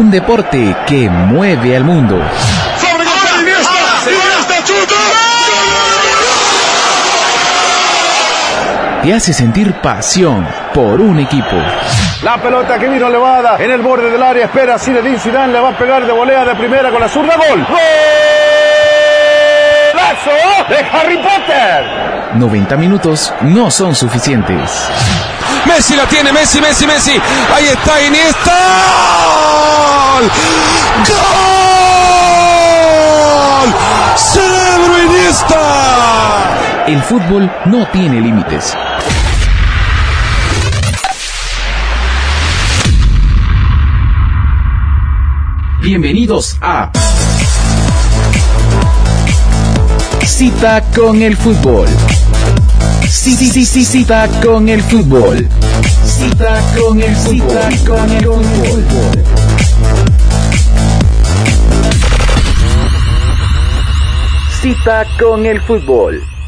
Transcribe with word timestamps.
Un 0.00 0.10
deporte 0.10 0.74
que 0.86 1.10
mueve 1.10 1.76
al 1.76 1.84
mundo. 1.84 2.18
Te 9.02 9.12
hace 9.12 9.34
sentir 9.34 9.74
pasión 9.82 10.48
por 10.72 11.02
un 11.02 11.18
equipo. 11.18 11.54
La 12.22 12.38
pelota 12.38 12.78
que 12.78 12.88
vino 12.88 13.08
elevada 13.08 13.58
en 13.58 13.70
el 13.70 13.82
borde 13.82 14.10
del 14.10 14.22
área. 14.22 14.46
Espera 14.46 14.78
Zinedine 14.78 15.18
Zidane. 15.18 15.52
Le 15.52 15.60
va 15.60 15.68
a 15.68 15.76
pegar 15.76 16.06
de 16.06 16.12
volea 16.12 16.46
de 16.46 16.54
primera 16.54 16.90
con 16.90 17.02
la 17.02 17.08
zurda. 17.10 17.36
Gol. 17.36 17.66
¡Golazo 19.92 20.30
de 20.70 20.76
Harry 20.96 21.18
Potter! 21.18 21.84
90 22.36 22.76
minutos 22.78 23.34
no 23.42 23.70
son 23.70 23.94
suficientes. 23.94 24.88
Messi 25.66 25.94
la 25.96 26.06
tiene, 26.06 26.32
Messi, 26.32 26.60
Messi, 26.60 26.86
Messi. 26.86 27.12
Ahí 27.54 27.66
está 27.66 28.00
Iniesta. 28.02 28.56
¡Gol! 31.08 31.80
¡Cerebro 34.16 35.02
Iniesta! 35.04 36.84
El 36.86 37.02
fútbol 37.02 37.50
no 37.66 37.86
tiene 37.88 38.20
límites. 38.20 38.76
Bienvenidos 45.82 46.58
a 46.60 46.90
Cita 50.26 50.82
con 50.94 51.22
el 51.22 51.36
fútbol. 51.36 51.88
Sí, 53.08 53.34
sí, 53.34 53.50
sí, 53.50 53.64
sí, 53.64 53.84
cita 53.84 54.28
con 54.42 54.68
el 54.68 54.82
fútbol. 54.82 55.48
Cita 56.04 56.60
con 56.76 57.00
el 57.00 57.16
cita 57.16 57.68
con 57.86 58.10
el 58.10 58.24
fútbol. 58.24 59.24
Cita 64.60 65.06
con 65.18 65.46
el 65.46 65.60
fútbol. 65.62 66.39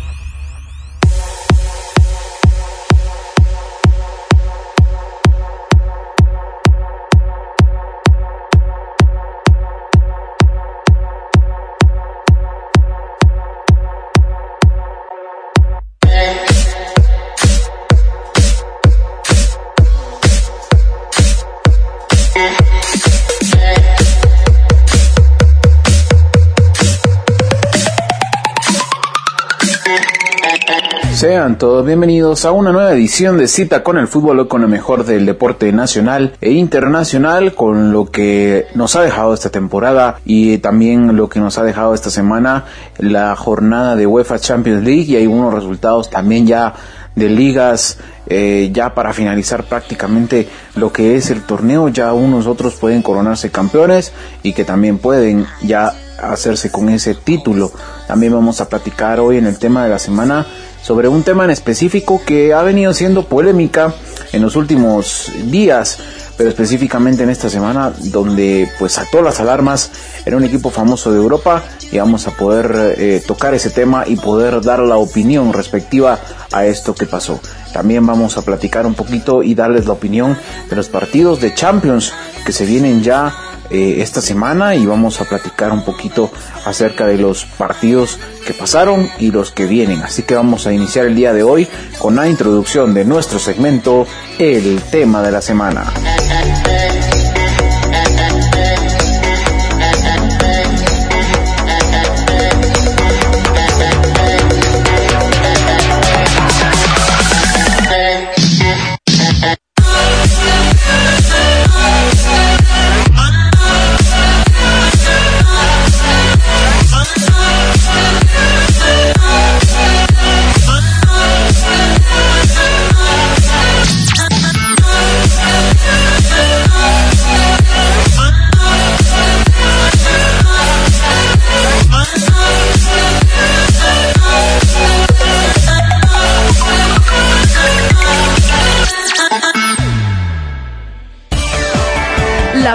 Todos 31.43 31.85
bienvenidos 31.85 32.45
a 32.45 32.53
una 32.53 32.71
nueva 32.71 32.93
edición 32.93 33.37
de 33.37 33.49
Cita 33.49 33.83
con 33.83 33.99
el 33.99 34.07
Fútbol 34.07 34.47
con 34.47 34.63
lo 34.63 34.69
mejor 34.69 35.05
del 35.05 35.27
deporte 35.27 35.73
nacional 35.73 36.37
e 36.41 36.53
internacional, 36.53 37.55
con 37.55 37.93
lo 37.93 38.13
que 38.13 38.69
nos 38.77 38.95
ha 38.95 39.03
dejado 39.03 39.35
esta 39.35 39.51
temporada 39.51 40.21
y 40.25 40.59
también 40.59 41.17
lo 41.17 41.29
que 41.29 41.41
nos 41.41 41.59
ha 41.59 41.65
dejado 41.65 41.95
esta 41.95 42.11
semana 42.11 42.67
la 42.97 43.35
jornada 43.35 43.97
de 43.97 44.07
UEFA 44.07 44.39
Champions 44.39 44.85
League 44.85 45.03
y 45.03 45.17
hay 45.17 45.27
unos 45.27 45.53
resultados 45.53 46.09
también 46.11 46.47
ya 46.47 46.75
de 47.17 47.29
ligas 47.29 47.99
eh, 48.29 48.71
ya 48.73 48.95
para 48.95 49.13
finalizar 49.13 49.65
prácticamente 49.65 50.49
lo 50.77 50.93
que 50.93 51.17
es 51.17 51.29
el 51.31 51.43
torneo 51.43 51.89
ya 51.89 52.13
unos 52.13 52.47
otros 52.47 52.75
pueden 52.75 53.03
coronarse 53.03 53.51
campeones 53.51 54.13
y 54.45 54.53
que 54.53 54.65
también 54.65 54.99
pueden 54.99 55.47
ya 55.61 55.93
hacerse 56.23 56.71
con 56.71 56.89
ese 56.89 57.17
título. 57.17 57.73
También 58.07 58.33
vamos 58.33 58.61
a 58.61 58.69
platicar 58.69 59.19
hoy 59.19 59.39
en 59.39 59.47
el 59.47 59.59
tema 59.59 59.83
de 59.83 59.91
la 59.91 59.99
semana 59.99 60.47
sobre 60.83 61.09
un 61.09 61.23
tema 61.23 61.45
en 61.45 61.51
específico 61.51 62.21
que 62.25 62.53
ha 62.53 62.63
venido 62.63 62.93
siendo 62.93 63.25
polémica 63.25 63.95
en 64.33 64.43
los 64.43 64.57
últimos 64.57 65.31
días, 65.47 65.99
pero 66.37 66.49
específicamente 66.49 67.23
en 67.23 67.31
esta 67.31 67.49
semana 67.49 67.93
donde 67.99 68.69
pues 68.79 68.93
saltó 68.93 69.23
las 69.23 69.41
alarmas 69.41 69.91
era 70.25 70.37
un 70.37 70.45
equipo 70.45 70.71
famoso 70.71 71.13
de 71.13 71.19
Europa 71.19 71.63
y 71.91 71.99
vamos 71.99 72.27
a 72.27 72.33
poder 72.33 72.97
eh, 72.99 73.23
tocar 73.27 73.55
ese 73.55 73.71
tema 73.71 74.05
y 74.07 74.17
poder 74.17 74.61
dar 74.63 74.81
la 74.81 74.97
opinión 74.97 75.53
respectiva 75.53 76.19
a 76.51 76.65
esto 76.65 76.95
que 76.95 77.07
pasó. 77.07 77.41
También 77.73 78.05
vamos 78.07 78.37
a 78.37 78.43
platicar 78.43 78.87
un 78.87 78.95
poquito 78.95 79.43
y 79.43 79.55
darles 79.55 79.87
la 79.87 79.93
opinión 79.93 80.37
de 80.69 80.77
los 80.77 80.89
partidos 80.89 81.41
de 81.41 81.55
Champions 81.55 82.13
que 82.45 82.53
se 82.53 82.65
vienen 82.65 83.03
ya 83.03 83.35
eh, 83.73 84.03
esta 84.03 84.21
semana 84.21 84.75
y 84.75 84.85
vamos 84.85 85.21
a 85.21 85.25
platicar 85.25 85.73
un 85.73 85.85
poquito 85.85 86.31
acerca 86.65 87.07
de 87.07 87.17
los 87.17 87.45
partidos 87.45 88.19
que 88.47 88.55
pasaron 88.55 89.09
y 89.19 89.31
los 89.31 89.51
que 89.51 89.67
vienen. 89.67 90.03
Así 90.03 90.25
que 90.25 90.35
vamos 90.35 90.67
a 90.67 90.73
iniciar 90.73 91.07
el 91.07 91.15
día 91.15 91.33
de 91.33 91.43
hoy 91.43 91.67
con 91.99 92.17
la 92.17 92.29
introducción 92.29 92.93
de 92.93 93.05
nuestro 93.05 93.39
segmento, 93.39 94.07
el 94.39 94.81
tema 94.91 95.23
de 95.23 95.33
la 95.33 95.41
semana. 95.41 95.93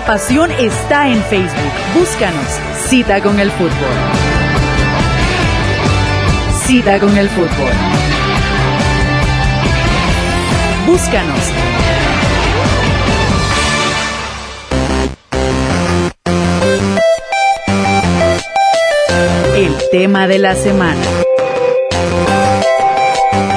Pasión 0.07 0.49
está 0.51 1.09
en 1.09 1.21
Facebook. 1.23 1.73
Búscanos. 1.93 2.47
Cita 2.87 3.21
con 3.21 3.41
el 3.41 3.51
fútbol. 3.51 3.71
Cita 6.65 6.97
con 6.97 7.17
el 7.17 7.29
fútbol. 7.29 7.71
Búscanos. 10.87 11.51
El 19.57 19.75
tema 19.91 20.27
de 20.27 20.39
la 20.39 20.55
semana. 20.55 21.01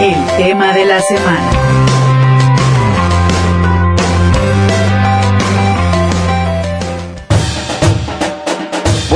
El 0.00 0.37
tema 0.37 0.72
de 0.72 0.84
la 0.84 1.00
semana. 1.00 2.00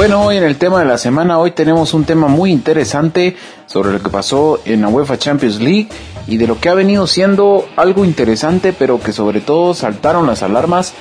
Bueno, 0.04 0.22
hoy 0.22 0.37
en 0.37 0.44
el 0.44 0.59
tema 0.59 0.81
de 0.81 0.84
la 0.84 0.98
semana, 0.98 1.38
hoy 1.38 1.53
tenemos 1.53 1.94
un 1.94 2.04
tema 2.04 2.28
muy 2.28 2.53
interesante 2.53 3.37
sobre 3.65 3.91
lo 3.91 4.03
que 4.03 4.10
pasó 4.10 4.60
en 4.66 4.82
la 4.82 4.88
UEFA 4.88 5.16
Champions 5.16 5.60
League 5.60 5.89
y 6.27 6.36
de 6.36 6.47
lo 6.47 6.60
que 6.60 6.68
ha 6.68 6.74
venido 6.74 7.06
siendo 7.06 7.66
algo 7.74 8.04
interesante, 8.04 8.74
pero 8.74 9.01
que 9.01 9.12
sobre 9.12 9.41
todo 9.41 9.72
saltaron 9.72 10.27
las 10.27 10.42
alarmas 10.42 10.92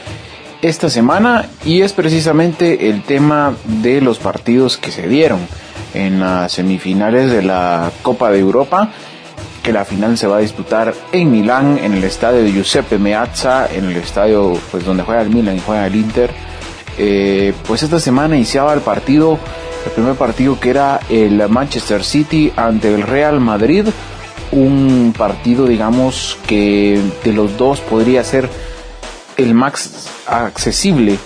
esta 0.61 0.89
semana 0.89 1.49
y 1.65 1.81
es 1.81 1.91
precisamente 1.91 2.89
el 2.89 3.03
tema 3.03 3.57
de 3.65 3.99
los 3.99 4.19
partidos 4.19 4.77
que 4.77 4.89
se 4.89 5.05
dieron 5.09 5.39
en 5.93 6.21
las 6.21 6.53
semifinales 6.53 7.29
de 7.29 7.41
la 7.41 7.91
Copa 8.03 8.31
de 8.31 8.39
Europa 8.39 8.89
que 9.63 9.73
la 9.73 9.83
final 9.83 10.17
se 10.17 10.27
va 10.27 10.37
a 10.37 10.39
disputar 10.39 10.93
en 11.11 11.29
Milán 11.29 11.77
en 11.77 11.93
el 11.93 12.05
estadio 12.05 12.45
Giuseppe 12.45 12.97
Meazza 12.99 13.67
en 13.67 13.83
el 13.83 13.97
estadio 13.97 14.57
pues 14.71 14.85
donde 14.85 15.03
juega 15.03 15.21
el 15.23 15.29
Milan 15.29 15.57
y 15.57 15.59
juega 15.59 15.87
el 15.87 15.95
Inter 15.95 16.52
eh, 16.97 17.53
pues 17.67 17.83
esta 17.83 17.99
semana 17.99 18.35
iniciaba 18.35 18.73
el 18.73 18.81
partido, 18.81 19.39
el 19.85 19.91
primer 19.91 20.15
partido 20.15 20.59
que 20.59 20.69
era 20.69 20.99
el 21.09 21.47
Manchester 21.49 22.03
City 22.03 22.51
ante 22.55 22.93
el 22.93 23.01
Real 23.03 23.39
Madrid, 23.39 23.87
un 24.51 25.13
partido 25.17 25.65
digamos 25.65 26.37
que 26.47 27.01
de 27.23 27.33
los 27.33 27.57
dos 27.57 27.79
podría 27.79 28.23
ser 28.23 28.49
el 29.37 29.53
más 29.55 30.09
accesible 30.27 31.17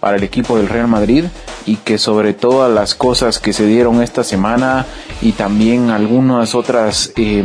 para 0.00 0.16
el 0.18 0.22
equipo 0.22 0.58
del 0.58 0.68
Real 0.68 0.88
Madrid 0.88 1.24
y 1.66 1.76
que 1.76 1.96
sobre 1.96 2.34
todas 2.34 2.70
las 2.70 2.94
cosas 2.94 3.38
que 3.38 3.54
se 3.54 3.66
dieron 3.66 4.02
esta 4.02 4.22
semana 4.22 4.84
y 5.22 5.32
también 5.32 5.88
algunas 5.88 6.54
otras 6.54 7.12
eh, 7.16 7.42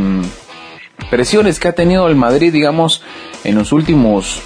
presiones 1.09 1.57
que 1.59 1.69
ha 1.69 1.73
tenido 1.73 2.07
el 2.09 2.15
Madrid 2.15 2.51
digamos 2.51 3.01
en 3.45 3.55
los 3.55 3.71
últimos 3.71 4.41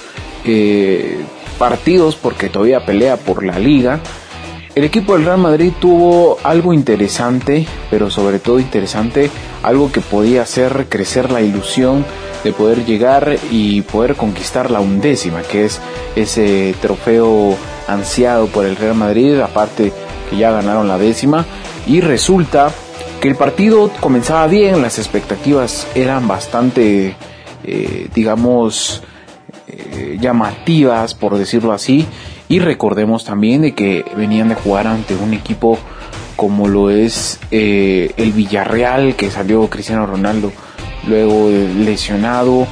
eh, 0.45 1.17
partidos 1.53 2.15
porque 2.15 2.49
todavía 2.49 2.85
pelea 2.85 3.17
por 3.17 3.43
la 3.43 3.59
liga. 3.59 3.99
El 4.75 4.83
equipo 4.83 5.13
del 5.13 5.25
Real 5.25 5.37
Madrid 5.37 5.71
tuvo 5.79 6.39
algo 6.43 6.73
interesante, 6.73 7.67
pero 7.91 8.09
sobre 8.09 8.39
todo 8.39 8.59
interesante, 8.59 9.29
algo 9.61 9.91
que 9.91 10.01
podía 10.01 10.41
hacer 10.41 10.87
crecer 10.89 11.31
la 11.31 11.41
ilusión 11.41 12.03
de 12.43 12.53
poder 12.53 12.83
llegar 12.83 13.37
y 13.51 13.81
poder 13.83 14.15
conquistar 14.15 14.71
la 14.71 14.79
undécima, 14.79 15.43
que 15.43 15.65
es 15.65 15.79
ese 16.15 16.73
trofeo 16.81 17.55
ansiado 17.87 18.47
por 18.47 18.65
el 18.65 18.75
Real 18.75 18.95
Madrid, 18.95 19.39
aparte 19.39 19.93
que 20.29 20.37
ya 20.37 20.51
ganaron 20.51 20.87
la 20.87 20.97
décima, 20.97 21.45
y 21.85 22.01
resulta 22.01 22.71
que 23.21 23.29
el 23.29 23.35
partido 23.35 23.91
comenzaba 23.99 24.47
bien, 24.47 24.81
las 24.81 24.97
expectativas 24.97 25.87
eran 25.95 26.27
bastante, 26.27 27.15
eh, 27.63 28.07
digamos, 28.13 29.03
eh, 29.77 30.17
llamativas, 30.19 31.13
por 31.13 31.37
decirlo 31.37 31.71
así, 31.71 32.05
y 32.49 32.59
recordemos 32.59 33.25
también 33.25 33.61
de 33.61 33.73
que 33.73 34.05
venían 34.15 34.49
de 34.49 34.55
jugar 34.55 34.87
ante 34.87 35.15
un 35.15 35.33
equipo 35.33 35.77
como 36.35 36.67
lo 36.67 36.89
es 36.89 37.39
eh, 37.51 38.11
el 38.17 38.31
Villarreal, 38.31 39.15
que 39.15 39.31
salió 39.31 39.69
Cristiano 39.69 40.05
Ronaldo 40.05 40.51
luego 41.07 41.49
lesionado. 41.49 42.67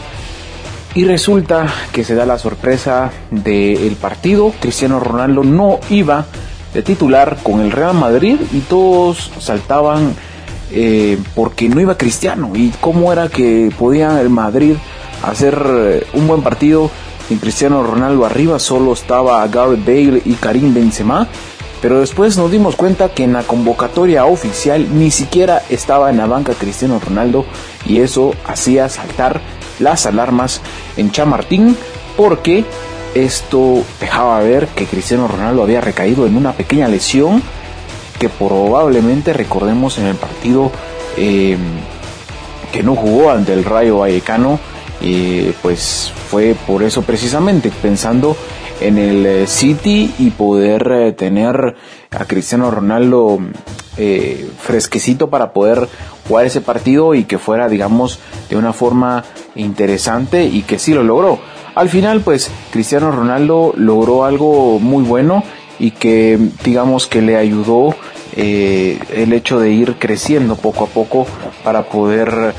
Y 0.93 1.05
resulta 1.05 1.67
que 1.93 2.03
se 2.03 2.15
da 2.15 2.25
la 2.25 2.37
sorpresa 2.37 3.11
del 3.29 3.95
partido. 3.95 4.53
Cristiano 4.59 4.99
Ronaldo 4.99 5.43
no 5.43 5.79
iba 5.89 6.25
de 6.73 6.81
titular 6.83 7.37
con 7.43 7.61
el 7.61 7.71
Real 7.71 7.93
Madrid 7.93 8.37
y 8.51 8.59
todos 8.59 9.31
saltaban 9.39 10.13
eh, 10.73 11.17
porque 11.33 11.69
no 11.69 11.79
iba 11.79 11.97
Cristiano. 11.97 12.51
Y 12.55 12.73
cómo 12.81 13.13
era 13.13 13.29
que 13.29 13.71
podía 13.77 14.19
el 14.21 14.29
Madrid 14.29 14.75
hacer 15.23 15.63
eh, 15.65 16.07
un 16.13 16.27
buen 16.27 16.41
partido 16.41 16.89
en 17.29 17.37
Cristiano 17.37 17.81
Ronaldo 17.83 18.25
arriba 18.25 18.59
solo 18.59 18.93
estaba 18.93 19.47
Gareth 19.47 19.85
Bale 19.85 20.21
y 20.25 20.33
Karim 20.33 20.73
Benzema, 20.73 21.27
pero 21.81 21.99
después 21.99 22.37
nos 22.37 22.51
dimos 22.51 22.75
cuenta 22.75 23.09
que 23.09 23.23
en 23.23 23.33
la 23.33 23.43
convocatoria 23.43 24.25
oficial 24.25 24.87
ni 24.97 25.11
siquiera 25.11 25.61
estaba 25.69 26.09
en 26.09 26.17
la 26.17 26.25
banca 26.25 26.53
Cristiano 26.53 26.99
Ronaldo 26.99 27.45
y 27.85 28.01
eso 28.01 28.35
hacía 28.45 28.89
saltar 28.89 29.39
las 29.79 30.05
alarmas 30.05 30.61
en 30.97 31.11
Chamartín 31.11 31.77
porque 32.17 32.65
esto 33.15 33.83
dejaba 33.99 34.39
ver 34.41 34.67
que 34.67 34.85
Cristiano 34.85 35.27
Ronaldo 35.27 35.63
había 35.63 35.81
recaído 35.81 36.25
en 36.27 36.35
una 36.35 36.53
pequeña 36.53 36.87
lesión 36.87 37.41
que 38.19 38.29
probablemente 38.29 39.33
recordemos 39.33 39.97
en 39.97 40.05
el 40.07 40.15
partido 40.15 40.71
eh, 41.17 41.57
que 42.71 42.83
no 42.83 42.95
jugó 42.95 43.31
ante 43.31 43.53
el 43.53 43.63
Rayo 43.63 43.99
Vallecano 43.99 44.59
y 45.01 45.51
pues 45.61 46.11
fue 46.29 46.55
por 46.67 46.83
eso 46.83 47.01
precisamente 47.01 47.71
pensando 47.81 48.35
en 48.81 48.97
el 48.97 49.25
eh, 49.25 49.47
City 49.47 50.13
y 50.19 50.31
poder 50.31 50.91
eh, 50.91 51.11
tener 51.13 51.75
a 52.11 52.25
Cristiano 52.25 52.71
Ronaldo 52.71 53.39
eh, 53.97 54.49
fresquecito 54.59 55.29
para 55.29 55.53
poder 55.53 55.87
jugar 56.27 56.45
ese 56.45 56.61
partido 56.61 57.13
y 57.13 57.23
que 57.23 57.37
fuera 57.37 57.69
digamos 57.69 58.19
de 58.49 58.57
una 58.57 58.73
forma 58.73 59.23
interesante 59.55 60.45
y 60.45 60.63
que 60.63 60.79
sí 60.79 60.93
lo 60.93 61.03
logró. 61.03 61.39
Al 61.75 61.89
final 61.89 62.21
pues 62.21 62.51
Cristiano 62.71 63.11
Ronaldo 63.11 63.73
logró 63.77 64.25
algo 64.25 64.79
muy 64.79 65.03
bueno 65.03 65.43
y 65.79 65.91
que 65.91 66.37
digamos 66.63 67.07
que 67.07 67.21
le 67.21 67.37
ayudó 67.37 67.95
el 68.35 69.33
hecho 69.33 69.59
de 69.59 69.71
ir 69.71 69.95
creciendo 69.99 70.55
poco 70.55 70.85
a 70.85 70.87
poco 70.87 71.27
para 71.63 71.83
poder 71.83 72.53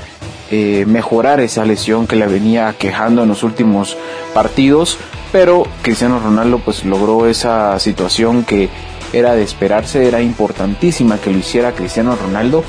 eh, 0.53 0.85
mejorar 0.87 1.41
esa 1.41 1.65
lesión 1.65 2.07
que 2.07 2.15
le 2.15 2.27
venía 2.27 2.75
quejando 2.79 3.23
en 3.23 3.29
los 3.29 3.43
últimos 3.43 3.97
partidos, 4.35 4.99
pero 5.33 5.67
Cristiano 5.81 6.21
Ronaldo 6.21 6.59
pues 6.59 6.85
logró 6.85 7.27
esa 7.27 7.79
situación 7.79 8.45
que 8.45 8.69
era 9.15 9.35
de 9.35 9.43
esperarse, 9.43 10.07
era 10.07 10.21
importantísima 10.21 11.19
que 11.19 11.31
lo 11.31 11.39
hiciera 11.39 11.73
Cristiano 11.73 12.17
Ronaldo, 12.17 12.65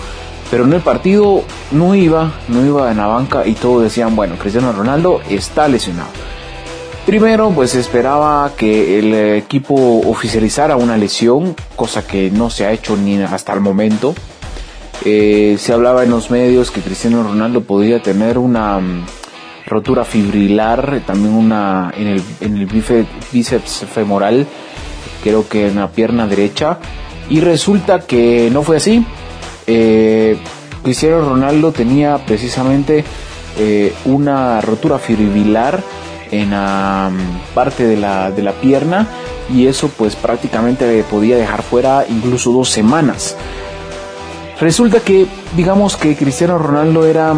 pero 0.49 0.63
en 0.63 0.71
el 0.71 0.81
partido 0.81 1.43
no 1.71 1.93
iba, 1.93 2.31
no 2.47 2.65
iba 2.65 2.89
en 2.89 2.97
la 2.97 3.07
banca 3.07 3.45
y 3.45 3.53
todos 3.53 3.83
decían, 3.83 4.15
bueno, 4.15 4.35
Cristiano 4.37 4.71
Ronaldo 4.71 5.21
está 5.29 5.67
lesionado. 5.67 6.09
Primero, 7.05 7.49
pues 7.49 7.75
esperaba 7.75 8.49
que 8.55 8.97
el 8.99 9.13
equipo 9.35 9.75
oficializara 10.07 10.77
una 10.77 10.95
lesión, 10.95 11.53
cosa 11.75 12.07
que 12.07 12.31
no 12.31 12.49
se 12.49 12.65
ha 12.65 12.71
hecho 12.71 12.95
ni 12.95 13.21
hasta 13.21 13.51
el 13.51 13.59
momento. 13.59 14.15
Eh, 15.05 15.57
se 15.59 15.73
hablaba 15.73 16.03
en 16.03 16.11
los 16.11 16.31
medios 16.31 16.71
que 16.71 16.81
Cristiano 16.81 17.23
Ronaldo 17.23 17.61
podía 17.61 18.01
tener 18.01 18.37
una 18.37 18.79
mm, 18.79 19.05
rotura 19.65 20.05
fibrilar, 20.05 21.01
también 21.05 21.33
una 21.33 21.91
en 21.97 22.07
el, 22.07 22.65
bíceps 23.31 23.85
femoral, 23.91 24.47
creo 25.23 25.47
que 25.47 25.67
en 25.67 25.75
la 25.75 25.89
pierna 25.89 26.27
derecha, 26.27 26.79
y 27.29 27.41
resulta 27.41 28.01
que 28.01 28.49
no 28.51 28.63
fue 28.63 28.77
así. 28.77 29.05
Eh, 29.67 30.37
Cristiano 30.83 31.21
Ronaldo 31.21 31.71
tenía 31.71 32.17
precisamente 32.25 33.03
eh, 33.57 33.93
una 34.05 34.59
rotura 34.61 34.99
fibrilar 34.99 35.81
en 36.31 36.51
la 36.51 37.11
mm, 37.11 37.53
parte 37.53 37.85
de 37.85 37.97
la, 37.97 38.31
de 38.31 38.41
la 38.41 38.53
pierna 38.53 39.07
y 39.53 39.67
eso 39.67 39.89
pues 39.89 40.15
prácticamente 40.15 41.03
podía 41.09 41.37
dejar 41.37 41.63
fuera 41.63 42.05
incluso 42.09 42.51
dos 42.51 42.69
semanas. 42.69 43.35
Resulta 44.59 44.99
que, 44.99 45.25
digamos 45.55 45.97
que 45.97 46.15
Cristiano 46.15 46.57
Ronaldo 46.57 47.05
era 47.05 47.33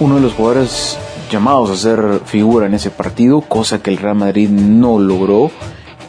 uno 0.00 0.14
de 0.16 0.20
los 0.20 0.34
jugadores 0.34 0.98
llamados 1.30 1.70
a 1.70 1.76
ser 1.76 2.20
figura 2.24 2.66
en 2.66 2.74
ese 2.74 2.90
partido, 2.90 3.40
cosa 3.40 3.82
que 3.82 3.90
el 3.90 3.98
Real 3.98 4.14
Madrid 4.14 4.48
no 4.48 4.98
logró. 4.98 5.50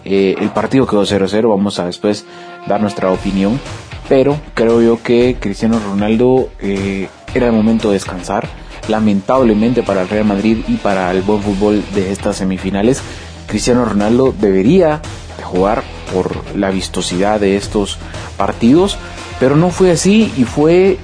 Eh, 0.06 0.36
el 0.40 0.50
partido 0.50 0.88
quedó 0.88 1.04
0-0, 1.04 1.50
vamos 1.50 1.80
a 1.80 1.86
después 1.86 2.26
dar 2.68 2.82
nuestra 2.82 3.12
opinión, 3.12 3.60
pero 4.08 4.38
creo 4.54 4.82
yo 4.82 5.02
que 5.02 5.38
Cristiano 5.40 5.80
Ronaldo 5.80 6.50
eh, 6.60 7.10
era 7.34 7.48
el 7.48 7.54
momento 7.54 7.90
de 7.90 7.96
descansar. 7.96 8.48
Lamentablemente 8.88 9.84
para 9.84 10.02
el 10.02 10.10
Real 10.10 10.26
Madrid 10.26 10.64
y 10.68 10.78
para 10.78 11.12
el 11.12 11.22
buen 11.22 11.42
fútbol 11.42 11.84
de 11.94 12.12
estas 12.12 12.38
semifinales, 12.38 13.02
Cristiano 13.48 13.86
Ronaldo 13.86 14.34
debería 14.38 15.02
de 15.38 15.44
jugar 15.44 15.84
por 16.14 16.56
la 16.56 16.72
vistosidad 16.72 17.40
de 17.40 17.56
estos 17.56 17.98
partidos, 18.38 18.98
pero 19.40 19.56
no 19.56 19.70
fue 19.70 19.92
así 19.92 20.32
y 20.38 20.44
fue 20.44 20.98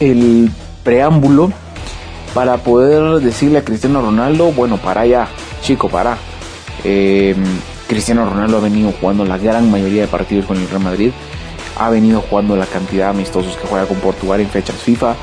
el 0.00 0.50
preámbulo 0.84 1.52
para 2.34 2.58
poder 2.58 3.20
decirle 3.20 3.58
a 3.58 3.64
Cristiano 3.64 4.00
Ronaldo, 4.00 4.52
bueno, 4.52 4.76
para 4.78 5.06
ya, 5.06 5.28
chico, 5.62 5.88
para. 5.88 6.16
Em, 6.84 7.36
Cristiano 7.88 8.24
Ronaldo 8.24 8.56
ha 8.56 8.60
venido 8.60 8.92
jugando 8.98 9.24
la 9.24 9.36
gran 9.36 9.70
mayoría 9.70 10.02
de 10.02 10.08
partidos 10.08 10.46
con 10.46 10.56
el 10.56 10.66
Real 10.68 10.82
Madrid, 10.82 11.12
ha 11.78 11.90
venido 11.90 12.22
jugando 12.22 12.56
la 12.56 12.64
cantidad 12.66 13.06
de 13.06 13.10
amistosos 13.10 13.56
que 13.56 13.66
juega 13.66 13.86
con 13.86 13.98
Portugal 13.98 14.40
en 14.40 14.48
fechas 14.48 14.76
FIFA. 14.76 15.14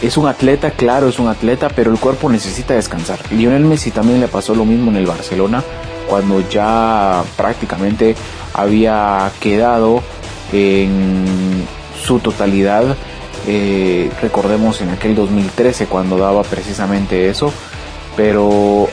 Es 0.00 0.16
un 0.16 0.26
atleta, 0.26 0.70
claro, 0.70 1.08
es 1.08 1.18
un 1.18 1.28
atleta, 1.28 1.68
pero 1.68 1.90
el 1.90 1.98
cuerpo 1.98 2.30
necesita 2.30 2.72
descansar. 2.74 3.18
Lionel 3.30 3.64
Messi 3.64 3.90
también 3.90 4.20
le 4.20 4.28
pasó 4.28 4.54
lo 4.54 4.64
mismo 4.64 4.90
en 4.90 4.96
el 4.96 5.06
Barcelona, 5.06 5.62
cuando 6.08 6.40
ya 6.48 7.22
prácticamente 7.36 8.14
había 8.54 9.30
quedado 9.40 10.02
en 10.52 11.24
su 12.02 12.18
totalidad. 12.20 12.96
Eh, 13.46 14.10
recordemos 14.20 14.80
en 14.80 14.90
aquel 14.90 15.14
2013 15.14 15.86
cuando 15.86 16.18
daba 16.18 16.42
precisamente 16.42 17.28
eso. 17.28 17.52
Pero 18.16 18.88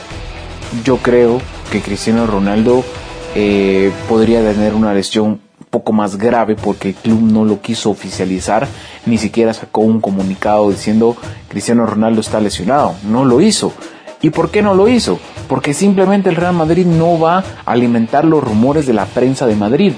yo 0.84 0.98
creo 0.98 1.40
que 1.70 1.80
Cristiano 1.80 2.26
Ronaldo 2.26 2.84
eh, 3.34 3.90
podría 4.08 4.40
tener 4.40 4.74
una 4.74 4.94
lesión 4.94 5.40
poco 5.70 5.92
más 5.92 6.16
grave 6.16 6.54
porque 6.54 6.88
el 6.88 6.94
club 6.94 7.20
no 7.20 7.44
lo 7.44 7.60
quiso 7.60 7.90
oficializar, 7.90 8.66
ni 9.04 9.18
siquiera 9.18 9.52
sacó 9.52 9.82
un 9.82 10.00
comunicado 10.00 10.70
diciendo 10.70 11.16
Cristiano 11.48 11.84
Ronaldo 11.86 12.20
está 12.20 12.40
lesionado, 12.40 12.94
no 13.04 13.24
lo 13.24 13.40
hizo. 13.40 13.72
¿Y 14.22 14.30
por 14.30 14.50
qué 14.50 14.62
no 14.62 14.74
lo 14.74 14.88
hizo? 14.88 15.18
Porque 15.48 15.74
simplemente 15.74 16.30
el 16.30 16.36
Real 16.36 16.54
Madrid 16.54 16.86
no 16.86 17.18
va 17.18 17.38
a 17.38 17.72
alimentar 17.72 18.24
los 18.24 18.42
rumores 18.42 18.86
de 18.86 18.94
la 18.94 19.04
prensa 19.04 19.46
de 19.46 19.54
Madrid. 19.54 19.92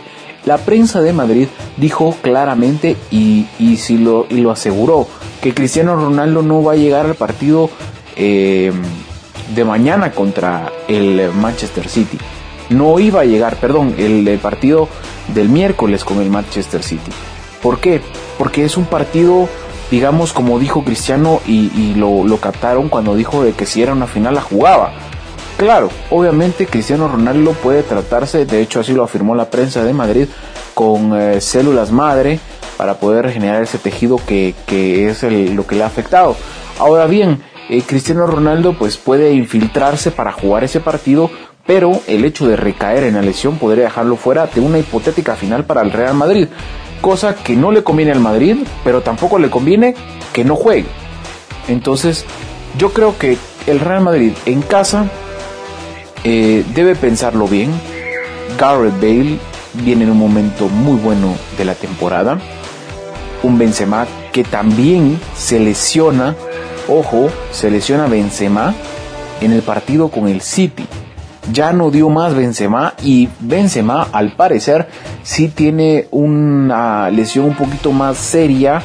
La 0.48 0.56
prensa 0.56 1.02
de 1.02 1.12
Madrid 1.12 1.46
dijo 1.76 2.16
claramente 2.22 2.96
y, 3.10 3.44
y, 3.58 3.98
lo, 3.98 4.26
y 4.30 4.38
lo 4.38 4.50
aseguró 4.50 5.06
que 5.42 5.52
Cristiano 5.52 5.94
Ronaldo 5.94 6.40
no 6.40 6.62
va 6.62 6.72
a 6.72 6.76
llegar 6.76 7.04
al 7.04 7.16
partido 7.16 7.68
eh, 8.16 8.72
de 9.54 9.64
mañana 9.66 10.12
contra 10.12 10.72
el 10.88 11.30
Manchester 11.34 11.86
City. 11.86 12.16
No 12.70 12.98
iba 12.98 13.20
a 13.20 13.24
llegar, 13.26 13.56
perdón, 13.56 13.94
el, 13.98 14.38
partido 14.38 14.88
del 15.34 15.50
miércoles 15.50 16.02
con 16.02 16.18
el 16.22 16.30
Manchester 16.30 16.82
City. 16.82 17.10
¿Por 17.62 17.78
qué? 17.78 18.00
Porque 18.38 18.64
es 18.64 18.78
un 18.78 18.86
partido, 18.86 19.50
digamos, 19.90 20.32
como 20.32 20.58
dijo 20.58 20.82
Cristiano 20.82 21.42
y, 21.46 21.70
y 21.78 21.94
lo, 21.94 22.24
lo 22.24 22.38
captaron 22.38 22.88
cuando 22.88 23.16
dijo 23.16 23.44
de 23.44 23.52
que 23.52 23.66
si 23.66 23.82
era 23.82 23.92
una 23.92 24.06
final 24.06 24.34
la 24.34 24.40
jugaba 24.40 24.94
Claro, 25.58 25.88
obviamente 26.10 26.66
Cristiano 26.66 27.08
Ronaldo 27.08 27.52
puede 27.52 27.82
tratarse, 27.82 28.46
de 28.46 28.62
hecho 28.62 28.78
así 28.78 28.92
lo 28.92 29.02
afirmó 29.02 29.34
la 29.34 29.50
prensa 29.50 29.82
de 29.82 29.92
Madrid, 29.92 30.28
con 30.72 31.20
eh, 31.20 31.40
células 31.40 31.90
madre 31.90 32.38
para 32.76 33.00
poder 33.00 33.24
regenerar 33.24 33.64
ese 33.64 33.78
tejido 33.78 34.20
que, 34.24 34.54
es 34.68 35.22
lo 35.24 35.66
que 35.66 35.74
le 35.74 35.82
ha 35.82 35.86
afectado. 35.86 36.36
Ahora 36.78 37.06
bien, 37.06 37.42
eh, 37.68 37.82
Cristiano 37.84 38.24
Ronaldo 38.28 38.78
pues 38.78 38.96
puede 38.98 39.32
infiltrarse 39.32 40.12
para 40.12 40.30
jugar 40.30 40.62
ese 40.62 40.78
partido 40.78 41.28
pero 41.68 42.00
el 42.06 42.24
hecho 42.24 42.48
de 42.48 42.56
recaer 42.56 43.02
en 43.02 43.16
la 43.16 43.20
lesión 43.20 43.58
podría 43.58 43.84
dejarlo 43.84 44.16
fuera 44.16 44.46
de 44.46 44.60
una 44.60 44.78
hipotética 44.78 45.36
final 45.36 45.64
para 45.66 45.82
el 45.82 45.92
Real 45.92 46.14
Madrid, 46.14 46.48
cosa 47.02 47.34
que 47.34 47.56
no 47.56 47.72
le 47.72 47.84
conviene 47.84 48.12
al 48.12 48.20
Madrid, 48.20 48.56
pero 48.84 49.02
tampoco 49.02 49.38
le 49.38 49.50
conviene 49.50 49.94
que 50.32 50.44
no 50.44 50.56
juegue. 50.56 50.86
Entonces, 51.68 52.24
yo 52.78 52.94
creo 52.94 53.18
que 53.18 53.36
el 53.66 53.80
Real 53.80 54.00
Madrid 54.00 54.32
en 54.46 54.62
casa 54.62 55.10
eh, 56.25 56.64
debe 56.75 56.94
pensarlo 56.94 57.46
bien. 57.46 57.70
Garrett 58.58 58.94
Bale 59.00 59.38
viene 59.75 60.04
en 60.04 60.10
un 60.10 60.18
momento 60.18 60.68
muy 60.68 60.96
bueno 60.96 61.34
de 61.56 61.64
la 61.64 61.75
temporada. 61.75 62.38
Un 63.42 63.58
Benzema 63.58 64.06
que 64.32 64.44
también 64.44 65.20
se 65.37 65.60
lesiona, 65.60 66.34
ojo, 66.88 67.30
se 67.52 67.70
lesiona 67.70 68.06
Benzema 68.06 68.75
en 69.40 69.52
el 69.52 69.62
partido 69.62 70.08
con 70.08 70.28
el 70.28 70.40
City. 70.40 70.87
Ya 71.52 71.72
no 71.72 71.90
dio 71.90 72.10
más 72.10 72.34
Benzema 72.34 72.94
y 73.02 73.28
Benzema 73.40 74.08
al 74.12 74.32
parecer 74.32 74.88
sí 75.22 75.48
tiene 75.48 76.08
una 76.10 77.10
lesión 77.10 77.46
un 77.46 77.54
poquito 77.54 77.90
más 77.92 78.18
seria, 78.18 78.82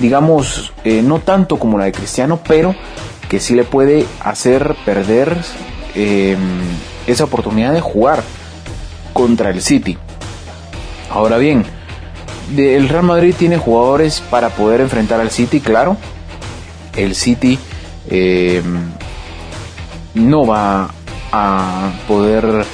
digamos, 0.00 0.72
eh, 0.84 1.02
no 1.02 1.18
tanto 1.18 1.58
como 1.58 1.78
la 1.78 1.86
de 1.86 1.92
Cristiano, 1.92 2.40
pero 2.46 2.74
que 3.28 3.40
sí 3.40 3.54
le 3.54 3.64
puede 3.64 4.06
hacer 4.20 4.76
perder 4.84 5.36
em, 5.96 6.38
esa 7.06 7.24
oportunidad 7.24 7.72
de 7.72 7.80
jugar 7.80 8.22
contra 9.12 9.50
el 9.50 9.62
City. 9.62 9.96
Ahora 11.10 11.38
bien, 11.38 11.64
el 12.56 12.88
Real 12.88 13.04
Madrid 13.04 13.34
tiene 13.36 13.56
jugadores 13.56 14.22
para 14.30 14.50
poder 14.50 14.80
enfrentar 14.80 15.20
al 15.20 15.30
City, 15.30 15.60
claro. 15.60 15.96
El 16.94 17.14
City 17.14 17.58
em, 18.08 18.90
no 20.14 20.46
va 20.46 20.90
a 21.32 21.92
poder 22.06 22.64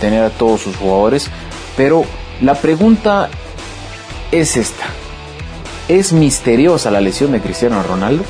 tener 0.00 0.22
a 0.22 0.30
todos 0.30 0.62
sus 0.62 0.76
jugadores, 0.76 1.28
pero 1.76 2.04
la 2.40 2.54
pregunta 2.54 3.28
es 4.30 4.56
esta. 4.56 4.86
¿Es 5.88 6.12
misteriosa 6.12 6.90
la 6.90 7.00
lesión 7.00 7.32
de 7.32 7.40
Cristiano 7.40 7.82
Ronaldo? 7.82 8.24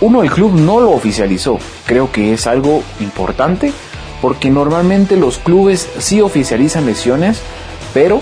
Uno, 0.00 0.22
el 0.22 0.30
club 0.30 0.52
no 0.52 0.80
lo 0.80 0.90
oficializó. 0.90 1.58
Creo 1.86 2.12
que 2.12 2.32
es 2.32 2.46
algo 2.46 2.82
importante 3.00 3.72
porque 4.20 4.50
normalmente 4.50 5.16
los 5.16 5.38
clubes 5.38 5.88
sí 5.98 6.20
oficializan 6.20 6.86
lesiones, 6.86 7.40
pero 7.94 8.20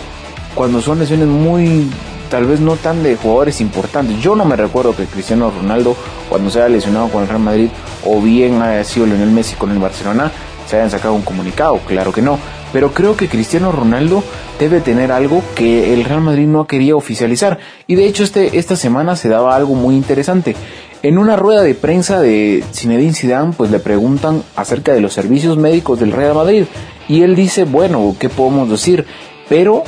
cuando 0.55 0.81
son 0.81 0.99
lesiones 0.99 1.29
muy 1.29 1.91
tal 2.31 2.47
vez 2.47 2.61
no 2.61 2.77
tan 2.77 3.03
de 3.03 3.17
jugadores 3.17 3.61
importantes. 3.61 4.21
Yo 4.21 4.35
no 4.35 4.45
me 4.45 4.57
recuerdo 4.57 4.97
que 4.97 5.05
Cristiano 5.05 5.51
Ronaldo 5.51 5.97
cuando 6.29 6.51
se 6.51 6.61
haya 6.61 6.69
lesionado 6.69 7.09
con 7.09 7.23
el 7.23 7.29
Real 7.29 7.41
Madrid 7.41 7.69
o 8.05 8.21
bien 8.21 8.61
haya 8.63 8.83
sido 8.85 9.07
Lionel 9.07 9.31
Messi 9.31 9.55
con 9.55 9.71
el 9.71 9.79
Barcelona 9.79 10.33
se 10.67 10.77
hayan 10.77 10.91
sacado 10.91 11.15
un 11.15 11.23
comunicado, 11.23 11.79
claro 11.87 12.13
que 12.13 12.23
no. 12.23 12.39
Pero 12.73 12.93
creo 12.93 13.17
que 13.17 13.29
Cristiano 13.29 13.71
Ronaldo 13.71 14.25
debe 14.59 14.81
tener 14.81 15.13
algo 15.13 15.43
que 15.55 15.95
el 15.95 16.05
Real 16.05 16.23
Madrid 16.23 16.47
no 16.47 16.67
quería 16.67 16.97
oficializar. 16.97 17.59
Y 17.87 17.95
de 17.95 18.07
hecho 18.07 18.25
este, 18.25 18.59
esta 18.59 18.75
semana 18.75 19.15
se 19.15 19.29
daba 19.29 19.55
algo 19.55 19.75
muy 19.75 19.95
interesante. 19.95 20.57
En 21.05 21.19
una 21.19 21.37
rueda 21.37 21.63
de 21.63 21.75
prensa 21.75 22.19
de 22.23 22.65
Zinedine 22.73 23.13
Zidane, 23.13 23.53
pues 23.55 23.71
le 23.71 23.79
preguntan 23.79 24.43
acerca 24.57 24.95
de 24.95 25.03
los 25.03 25.13
servicios 25.13 25.59
médicos 25.59 26.01
del 26.01 26.13
Real 26.13 26.35
Madrid 26.35 26.65
y 27.11 27.21
él 27.21 27.37
dice, 27.37 27.65
bueno, 27.65 28.17
¿qué 28.19 28.31
podemos 28.31 28.71
decir? 28.71 29.05
Pero 29.47 29.85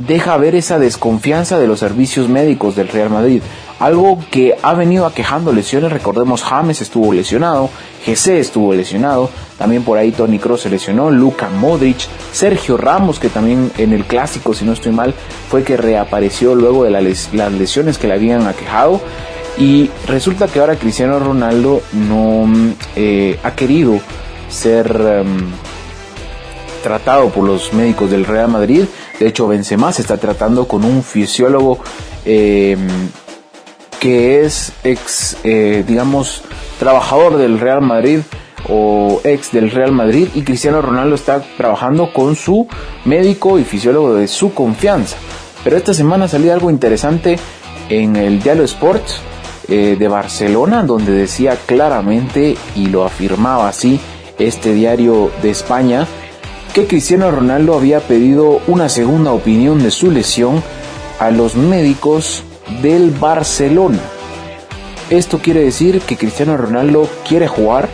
deja 0.00 0.36
ver 0.36 0.56
esa 0.56 0.80
desconfianza 0.80 1.60
de 1.60 1.68
los 1.68 1.78
servicios 1.78 2.28
médicos 2.28 2.74
del 2.74 2.88
Real 2.88 3.08
Madrid. 3.08 3.40
Algo 3.78 4.18
que 4.32 4.56
ha 4.64 4.74
venido 4.74 5.06
aquejando 5.06 5.52
lesiones, 5.52 5.92
recordemos 5.92 6.42
James 6.42 6.82
estuvo 6.82 7.12
lesionado, 7.12 7.70
GC 8.04 8.40
estuvo 8.40 8.74
lesionado, 8.74 9.30
también 9.58 9.84
por 9.84 9.96
ahí 9.96 10.10
Tony 10.10 10.40
Kroos 10.40 10.62
se 10.62 10.70
lesionó, 10.70 11.12
Luka 11.12 11.50
Modric, 11.50 11.98
Sergio 12.32 12.76
Ramos 12.76 13.20
que 13.20 13.28
también 13.28 13.70
en 13.78 13.92
el 13.92 14.06
clásico, 14.06 14.54
si 14.54 14.64
no 14.64 14.72
estoy 14.72 14.90
mal, 14.90 15.14
fue 15.48 15.62
que 15.62 15.76
reapareció 15.76 16.56
luego 16.56 16.82
de 16.82 16.90
las 16.90 17.52
lesiones 17.52 17.96
que 17.96 18.08
le 18.08 18.14
habían 18.14 18.48
aquejado. 18.48 19.00
Y 19.56 19.90
resulta 20.06 20.48
que 20.48 20.58
ahora 20.58 20.76
Cristiano 20.76 21.18
Ronaldo 21.18 21.82
no 21.92 22.46
eh, 22.96 23.38
ha 23.42 23.52
querido 23.52 24.00
ser 24.48 24.86
em, 25.00 25.50
tratado 26.82 27.28
por 27.30 27.44
los 27.44 27.72
médicos 27.72 28.10
del 28.10 28.24
Real 28.24 28.48
Madrid. 28.48 28.84
De 29.20 29.28
hecho, 29.28 29.46
Benzema 29.46 29.92
se 29.92 30.02
está 30.02 30.16
tratando 30.16 30.66
con 30.66 30.84
un 30.84 31.04
fisiólogo 31.04 31.78
em, 32.24 32.88
que 34.00 34.44
es 34.44 34.72
ex, 34.82 35.36
eh, 35.44 35.84
digamos, 35.86 36.42
trabajador 36.78 37.36
del 37.36 37.60
Real 37.60 37.80
Madrid 37.80 38.20
o 38.68 39.20
ex 39.24 39.52
del 39.52 39.70
Real 39.70 39.92
Madrid 39.92 40.28
y 40.34 40.42
Cristiano 40.42 40.82
Ronaldo 40.82 41.14
está 41.14 41.42
trabajando 41.56 42.12
con 42.12 42.34
su 42.34 42.66
médico 43.04 43.58
y 43.58 43.64
fisiólogo 43.64 44.14
de 44.14 44.26
su 44.26 44.52
confianza. 44.52 45.16
Pero 45.62 45.76
esta 45.76 45.94
semana 45.94 46.26
salió 46.28 46.52
algo 46.52 46.70
interesante 46.70 47.38
en 47.88 48.16
el 48.16 48.42
Diario 48.42 48.64
Sports 48.64 49.20
eh, 49.68 49.96
de 49.98 50.08
Barcelona, 50.08 50.82
donde 50.82 51.12
decía 51.12 51.56
claramente 51.66 52.56
y 52.74 52.86
lo 52.86 53.04
afirmaba 53.04 53.68
así 53.68 54.00
este 54.38 54.72
diario 54.74 55.30
de 55.42 55.50
España, 55.50 56.06
que 56.74 56.86
Cristiano 56.86 57.30
Ronaldo 57.30 57.74
había 57.74 58.00
pedido 58.00 58.60
una 58.66 58.88
segunda 58.88 59.32
opinión 59.32 59.82
de 59.82 59.90
su 59.90 60.10
lesión 60.10 60.62
a 61.18 61.30
los 61.30 61.54
médicos 61.54 62.42
del 62.82 63.10
Barcelona. 63.10 64.00
Esto 65.10 65.38
quiere 65.38 65.60
decir 65.60 66.00
que 66.00 66.16
Cristiano 66.16 66.56
Ronaldo 66.56 67.08
quiere 67.28 67.46
jugar, 67.46 67.88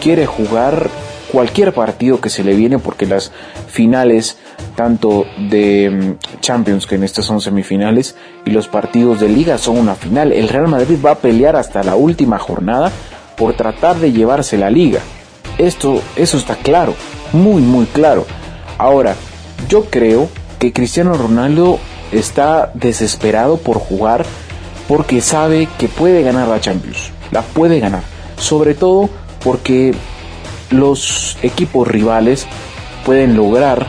quiere 0.00 0.24
jugar 0.26 0.88
cualquier 1.30 1.72
partido 1.74 2.20
que 2.20 2.30
se 2.30 2.44
le 2.44 2.54
viene 2.54 2.78
porque 2.78 3.06
las 3.06 3.32
finales 3.66 4.38
tanto 4.74 5.26
de 5.50 5.90
mm, 5.90 6.40
Champions, 6.40 6.86
que 6.86 6.94
en 6.94 7.04
estas 7.04 7.24
son 7.24 7.40
semifinales, 7.40 8.14
y 8.44 8.50
los 8.50 8.68
partidos 8.68 9.20
de 9.20 9.28
liga 9.28 9.58
son 9.58 9.78
una 9.78 9.94
final. 9.94 10.32
El 10.32 10.48
Real 10.48 10.68
Madrid 10.68 10.98
va 11.04 11.12
a 11.12 11.18
pelear 11.18 11.56
hasta 11.56 11.82
la 11.82 11.96
última 11.96 12.38
jornada 12.38 12.92
por 13.36 13.54
tratar 13.54 13.96
de 13.96 14.12
llevarse 14.12 14.58
la 14.58 14.70
liga. 14.70 15.00
Esto, 15.58 16.00
eso 16.16 16.36
está 16.36 16.56
claro, 16.56 16.94
muy, 17.32 17.62
muy 17.62 17.86
claro. 17.86 18.26
Ahora, 18.78 19.16
yo 19.68 19.86
creo 19.86 20.28
que 20.58 20.72
Cristiano 20.72 21.14
Ronaldo 21.14 21.78
está 22.12 22.70
desesperado 22.74 23.58
por 23.58 23.78
jugar 23.78 24.24
porque 24.86 25.20
sabe 25.20 25.68
que 25.78 25.88
puede 25.88 26.22
ganar 26.22 26.48
la 26.48 26.60
Champions. 26.60 27.10
La 27.30 27.42
puede 27.42 27.80
ganar. 27.80 28.02
Sobre 28.36 28.74
todo 28.74 29.10
porque 29.42 29.94
los 30.70 31.36
equipos 31.42 31.86
rivales 31.86 32.46
pueden 33.04 33.36
lograr 33.36 33.86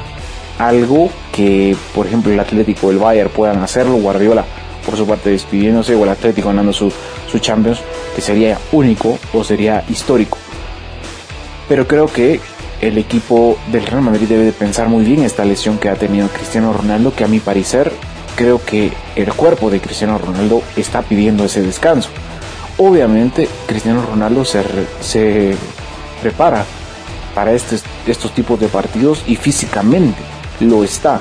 algo 0.59 1.09
que, 1.31 1.75
por 1.95 2.05
ejemplo, 2.05 2.31
el 2.31 2.39
Atlético, 2.39 2.91
el 2.91 2.99
Bayern 2.99 3.31
puedan 3.31 3.63
hacerlo, 3.63 3.95
Guardiola 3.95 4.45
por 4.85 4.97
su 4.97 5.05
parte 5.05 5.29
despidiéndose 5.29 5.95
o 5.95 6.03
el 6.03 6.09
Atlético 6.09 6.49
ganando 6.49 6.73
su, 6.73 6.91
su 7.29 7.39
Champions, 7.39 7.79
que 8.15 8.21
sería 8.21 8.57
único 8.71 9.17
o 9.33 9.43
sería 9.43 9.83
histórico. 9.89 10.37
Pero 11.67 11.87
creo 11.87 12.07
que 12.07 12.39
el 12.81 12.97
equipo 12.97 13.57
del 13.71 13.85
Real 13.85 14.01
Madrid 14.01 14.27
debe 14.27 14.45
de 14.45 14.51
pensar 14.51 14.87
muy 14.87 15.03
bien 15.03 15.23
esta 15.23 15.45
lesión 15.45 15.77
que 15.77 15.89
ha 15.89 15.95
tenido 15.95 16.27
Cristiano 16.29 16.73
Ronaldo, 16.73 17.13
que 17.13 17.23
a 17.23 17.27
mi 17.27 17.39
parecer 17.39 17.91
creo 18.35 18.63
que 18.63 18.91
el 19.15 19.33
cuerpo 19.33 19.69
de 19.69 19.79
Cristiano 19.79 20.17
Ronaldo 20.17 20.63
está 20.75 21.01
pidiendo 21.01 21.45
ese 21.45 21.61
descanso. 21.61 22.09
Obviamente 22.77 23.47
Cristiano 23.67 24.01
Ronaldo 24.01 24.45
se, 24.45 24.63
se 25.01 25.55
prepara 26.21 26.65
para 27.35 27.53
estos, 27.53 27.83
estos 28.07 28.33
tipos 28.33 28.59
de 28.59 28.69
partidos 28.69 29.23
y 29.27 29.35
físicamente 29.35 30.38
lo 30.59 30.83
está. 30.83 31.19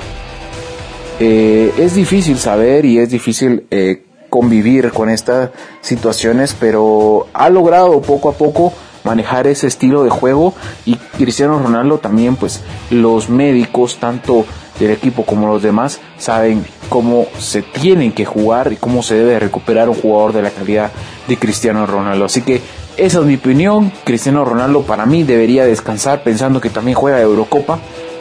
Eh, 1.19 1.73
es 1.77 1.95
difícil 1.95 2.37
saber 2.37 2.85
y 2.85 2.99
es 2.99 3.09
difícil 3.09 3.65
eh, 3.71 4.03
convivir 4.29 4.91
con 4.91 5.09
estas 5.09 5.49
situaciones, 5.81 6.55
pero 6.57 7.27
ha 7.33 7.49
logrado 7.49 8.01
poco 8.01 8.29
a 8.29 8.33
poco 8.33 8.73
manejar 9.03 9.47
ese 9.47 9.67
estilo 9.67 10.03
de 10.03 10.09
juego 10.09 10.53
y 10.85 10.95
Cristiano 10.95 11.59
Ronaldo 11.59 11.99
también 11.99 12.35
pues 12.35 12.61
los 12.89 13.29
médicos 13.29 13.97
tanto 13.97 14.45
del 14.79 14.91
equipo 14.91 15.25
como 15.25 15.47
los 15.47 15.61
demás 15.61 15.99
saben 16.17 16.65
cómo 16.89 17.25
se 17.37 17.61
tienen 17.61 18.11
que 18.11 18.25
jugar 18.25 18.71
y 18.71 18.75
cómo 18.75 19.01
se 19.03 19.15
debe 19.15 19.39
recuperar 19.39 19.89
un 19.89 19.95
jugador 19.95 20.33
de 20.33 20.41
la 20.41 20.51
calidad 20.51 20.91
de 21.27 21.37
Cristiano 21.37 21.85
Ronaldo 21.85 22.25
así 22.25 22.41
que 22.41 22.61
esa 22.97 23.19
es 23.19 23.25
mi 23.25 23.35
opinión 23.35 23.91
Cristiano 24.03 24.43
Ronaldo 24.45 24.81
para 24.83 25.05
mí 25.05 25.23
debería 25.23 25.65
descansar 25.65 26.23
pensando 26.23 26.61
que 26.61 26.69
también 26.69 26.97
juega 26.97 27.21
Eurocopa 27.21 27.79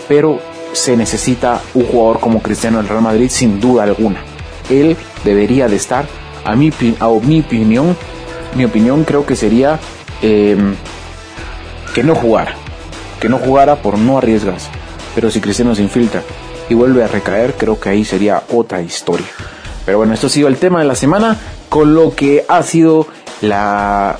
pero 0.08 0.40
se 0.72 0.96
necesita 0.96 1.60
un 1.74 1.84
jugador 1.84 2.20
como 2.20 2.42
Cristiano 2.42 2.78
del 2.78 2.88
Real 2.88 3.02
Madrid 3.02 3.28
sin 3.30 3.60
duda 3.60 3.84
alguna. 3.84 4.20
Él 4.70 4.96
debería 5.24 5.68
de 5.68 5.76
estar, 5.76 6.06
a 6.44 6.54
mi, 6.54 6.70
a 7.00 7.08
mi 7.08 7.40
opinión, 7.40 7.96
mi 8.54 8.64
opinión 8.64 9.04
creo 9.04 9.26
que 9.26 9.36
sería 9.36 9.78
em, 10.22 10.74
que 11.94 12.02
no 12.02 12.14
jugara, 12.14 12.54
que 13.20 13.28
no 13.28 13.38
jugara 13.38 13.76
por 13.76 13.98
no 13.98 14.18
arriesgarse. 14.18 14.68
Pero 15.14 15.30
si 15.30 15.40
Cristiano 15.40 15.74
se 15.74 15.82
infiltra 15.82 16.22
y 16.68 16.74
vuelve 16.74 17.02
a 17.02 17.08
recaer, 17.08 17.54
creo 17.54 17.80
que 17.80 17.88
ahí 17.88 18.04
sería 18.04 18.42
otra 18.52 18.82
historia. 18.82 19.26
Pero 19.84 19.98
bueno, 19.98 20.12
esto 20.12 20.26
ha 20.26 20.30
sido 20.30 20.48
el 20.48 20.58
tema 20.58 20.80
de 20.80 20.84
la 20.84 20.94
semana, 20.94 21.36
con 21.68 21.94
lo 21.94 22.14
que 22.14 22.44
ha 22.46 22.62
sido 22.62 23.06
la 23.40 24.18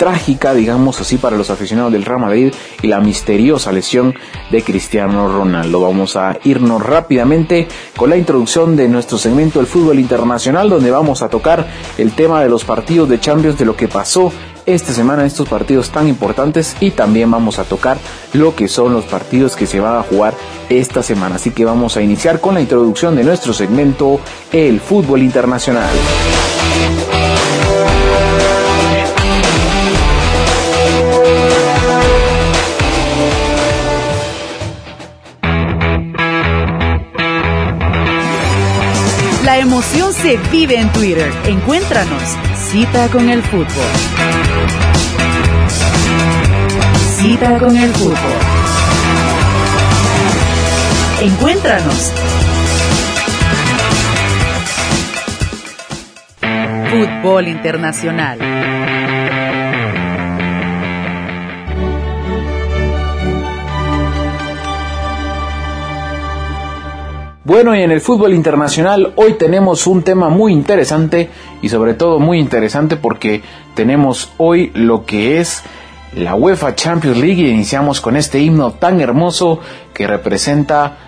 trágica, 0.00 0.54
digamos 0.54 0.98
así, 0.98 1.18
para 1.18 1.36
los 1.36 1.50
aficionados 1.50 1.92
del 1.92 2.06
Real 2.06 2.20
Madrid 2.20 2.54
y 2.80 2.86
la 2.86 3.00
misteriosa 3.00 3.70
lesión 3.70 4.14
de 4.50 4.62
Cristiano 4.62 5.28
Ronaldo. 5.28 5.78
Vamos 5.78 6.16
a 6.16 6.38
irnos 6.42 6.82
rápidamente 6.82 7.68
con 7.98 8.08
la 8.08 8.16
introducción 8.16 8.76
de 8.76 8.88
nuestro 8.88 9.18
segmento 9.18 9.58
del 9.58 9.68
fútbol 9.68 9.98
internacional, 9.98 10.70
donde 10.70 10.90
vamos 10.90 11.20
a 11.20 11.28
tocar 11.28 11.68
el 11.98 12.12
tema 12.12 12.42
de 12.42 12.48
los 12.48 12.64
partidos 12.64 13.10
de 13.10 13.20
Champions, 13.20 13.58
de 13.58 13.66
lo 13.66 13.76
que 13.76 13.88
pasó 13.88 14.32
esta 14.64 14.94
semana 14.94 15.26
estos 15.26 15.46
partidos 15.46 15.90
tan 15.90 16.08
importantes 16.08 16.78
y 16.80 16.92
también 16.92 17.30
vamos 17.30 17.58
a 17.58 17.64
tocar 17.64 17.98
lo 18.32 18.54
que 18.56 18.68
son 18.68 18.94
los 18.94 19.04
partidos 19.04 19.54
que 19.54 19.66
se 19.66 19.80
van 19.80 19.98
a 19.98 20.02
jugar 20.02 20.32
esta 20.70 21.02
semana. 21.02 21.34
Así 21.36 21.50
que 21.50 21.66
vamos 21.66 21.98
a 21.98 22.02
iniciar 22.02 22.40
con 22.40 22.54
la 22.54 22.62
introducción 22.62 23.16
de 23.16 23.24
nuestro 23.24 23.52
segmento 23.52 24.18
El 24.50 24.80
fútbol 24.80 25.20
internacional. 25.20 25.90
La 39.50 39.58
emoción 39.58 40.12
se 40.12 40.36
vive 40.52 40.78
en 40.78 40.92
Twitter. 40.92 41.28
Encuéntranos. 41.44 42.22
Cita 42.70 43.08
con 43.08 43.28
el 43.28 43.42
fútbol. 43.42 43.66
Cita 47.16 47.58
con 47.58 47.76
el 47.76 47.92
fútbol. 47.92 48.16
Encuéntranos. 51.20 52.12
Fútbol 56.92 57.48
Internacional. 57.48 58.38
Bueno, 67.50 67.74
y 67.74 67.82
en 67.82 67.90
el 67.90 68.00
fútbol 68.00 68.32
internacional 68.32 69.12
hoy 69.16 69.32
tenemos 69.32 69.88
un 69.88 70.04
tema 70.04 70.28
muy 70.28 70.52
interesante 70.52 71.30
y 71.60 71.68
sobre 71.68 71.94
todo 71.94 72.20
muy 72.20 72.38
interesante 72.38 72.94
porque 72.94 73.42
tenemos 73.74 74.30
hoy 74.36 74.70
lo 74.72 75.04
que 75.04 75.40
es 75.40 75.64
la 76.14 76.36
UEFA 76.36 76.76
Champions 76.76 77.16
League 77.16 77.42
y 77.42 77.50
iniciamos 77.50 78.00
con 78.00 78.14
este 78.14 78.38
himno 78.38 78.70
tan 78.70 79.00
hermoso 79.00 79.58
que 79.92 80.06
representa 80.06 80.98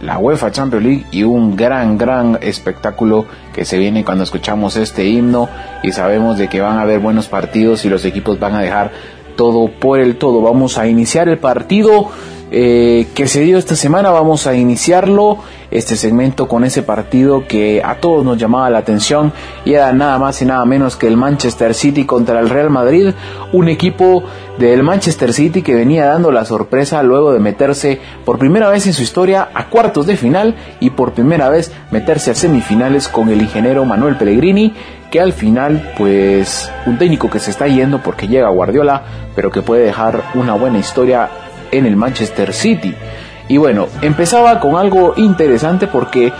la 0.00 0.16
UEFA 0.16 0.50
Champions 0.50 0.86
League 0.86 1.04
y 1.10 1.22
un 1.22 1.54
gran, 1.54 1.98
gran 1.98 2.38
espectáculo 2.40 3.26
que 3.52 3.66
se 3.66 3.76
viene 3.76 4.02
cuando 4.02 4.24
escuchamos 4.24 4.76
este 4.76 5.04
himno 5.04 5.50
y 5.82 5.92
sabemos 5.92 6.38
de 6.38 6.48
que 6.48 6.62
van 6.62 6.78
a 6.78 6.82
haber 6.82 7.00
buenos 7.00 7.26
partidos 7.26 7.84
y 7.84 7.90
los 7.90 8.06
equipos 8.06 8.40
van 8.40 8.54
a 8.54 8.62
dejar 8.62 8.90
todo 9.36 9.70
por 9.70 10.00
el 10.00 10.16
todo. 10.16 10.40
Vamos 10.40 10.78
a 10.78 10.88
iniciar 10.88 11.28
el 11.28 11.36
partido 11.36 12.08
eh, 12.50 13.06
que 13.14 13.28
se 13.28 13.40
dio 13.42 13.58
esta 13.58 13.76
semana. 13.76 14.10
Vamos 14.10 14.46
a 14.46 14.54
iniciarlo, 14.54 15.38
este 15.70 15.96
segmento, 15.96 16.48
con 16.48 16.64
ese 16.64 16.82
partido 16.82 17.46
que 17.46 17.80
a 17.84 17.96
todos 17.96 18.24
nos 18.24 18.38
llamaba 18.38 18.68
la 18.70 18.78
atención 18.78 19.32
y 19.64 19.74
era 19.74 19.92
nada 19.92 20.18
más 20.18 20.42
y 20.42 20.46
nada 20.46 20.64
menos 20.64 20.96
que 20.96 21.06
el 21.06 21.16
Manchester 21.16 21.74
City 21.74 22.04
contra 22.04 22.40
el 22.40 22.50
Real 22.50 22.70
Madrid, 22.70 23.12
un 23.52 23.68
equipo 23.68 24.24
del 24.58 24.82
Manchester 24.82 25.32
City 25.32 25.62
que 25.62 25.74
venía 25.74 26.06
dando 26.06 26.32
la 26.32 26.44
sorpresa 26.44 27.02
luego 27.02 27.32
de 27.32 27.38
meterse 27.38 28.00
por 28.24 28.38
primera 28.38 28.68
vez 28.68 28.86
en 28.86 28.92
su 28.92 29.02
historia 29.02 29.48
a 29.54 29.68
cuartos 29.68 30.06
de 30.06 30.16
final 30.16 30.56
y 30.80 30.90
por 30.90 31.12
primera 31.12 31.48
vez 31.48 31.72
meterse 31.90 32.32
a 32.32 32.34
semifinales 32.34 33.08
con 33.08 33.28
el 33.28 33.40
ingeniero 33.40 33.84
Manuel 33.84 34.16
Pellegrini 34.16 34.74
que 35.10 35.20
al 35.20 35.32
final 35.32 35.92
pues 35.96 36.70
un 36.86 36.98
técnico 36.98 37.30
que 37.30 37.38
se 37.38 37.50
está 37.50 37.68
yendo 37.68 38.02
porque 38.02 38.28
llega 38.28 38.48
Guardiola 38.50 39.02
pero 39.34 39.50
que 39.50 39.62
puede 39.62 39.84
dejar 39.84 40.22
una 40.34 40.54
buena 40.54 40.78
historia 40.78 41.30
en 41.70 41.86
el 41.86 41.96
Manchester 41.96 42.52
City. 42.52 42.94
Y 43.48 43.56
bueno, 43.56 43.88
empezaba 44.00 44.60
con 44.60 44.76
algo 44.76 45.14
interesante 45.16 45.86
porque 45.86 46.32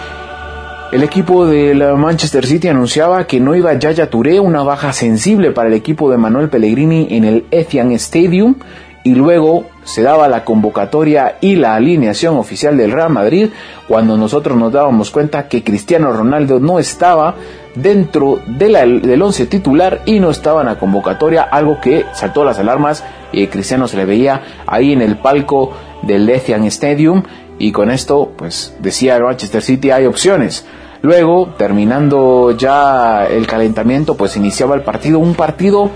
el 0.93 1.03
equipo 1.03 1.47
del 1.47 1.83
Manchester 1.97 2.47
City 2.47 2.69
anunciaba 2.69 3.27
que 3.27 3.40
no 3.40 3.55
iba 3.55 3.75
Yaya 3.75 4.11
Touré, 4.11 4.40
una 4.40 4.62
baja 4.62 4.93
sensible 4.93 5.53
para 5.53 5.69
el 5.69 5.75
equipo 5.75 6.11
de 6.11 6.19
Manuel 6.19 6.49
Pellegrini 6.49 7.09
en 7.11 7.25
el 7.25 7.47
Etihad 7.51 7.90
Stadium 7.93 8.57
y 9.03 9.14
luego 9.14 9.66
se 9.85 10.03
daba 10.03 10.29
la 10.29 10.45
convocatoria 10.45 11.37
y 11.40 11.57
la 11.57 11.75
alineación 11.75 12.37
oficial 12.37 12.77
del 12.77 12.93
Real 12.93 13.11
Madrid 13.11 13.51
cuando 13.88 14.16
nosotros 14.16 14.59
nos 14.59 14.73
dábamos 14.73 15.11
cuenta 15.11 15.49
que 15.49 15.64
Cristiano 15.64 16.12
Ronaldo 16.12 16.61
no 16.61 16.79
estaba 16.79 17.35
dentro 17.74 18.40
del 18.46 19.22
once 19.22 19.46
titular 19.46 20.02
y 20.06 20.20
no 20.20 20.30
estaba 20.30 20.61
en 20.61 20.66
la 20.66 20.78
convocatoria, 20.78 21.42
algo 21.42 21.80
que 21.80 22.04
saltó 22.12 22.44
las 22.44 22.59
alarmas 22.59 23.04
y 23.33 23.46
Cristiano 23.46 23.88
se 23.88 23.96
le 23.96 24.04
veía 24.04 24.42
ahí 24.66 24.92
en 24.92 25.02
el 25.02 25.16
palco 25.16 25.72
del 26.02 26.28
Etihad 26.28 26.64
Stadium 26.66 27.22
y 27.59 27.72
con 27.72 27.90
esto 27.90 28.33
pues 28.37 28.74
decía 28.80 29.16
el 29.16 29.22
Manchester 29.22 29.62
City 29.62 29.90
hay 29.90 30.06
opciones. 30.06 30.66
Luego, 31.02 31.54
terminando 31.56 32.50
ya 32.50 33.24
el 33.24 33.46
calentamiento, 33.46 34.16
pues 34.16 34.37
iniciaba 34.37 34.74
el 34.74 34.83
partido, 34.83 35.18
un 35.18 35.35
partido 35.35 35.90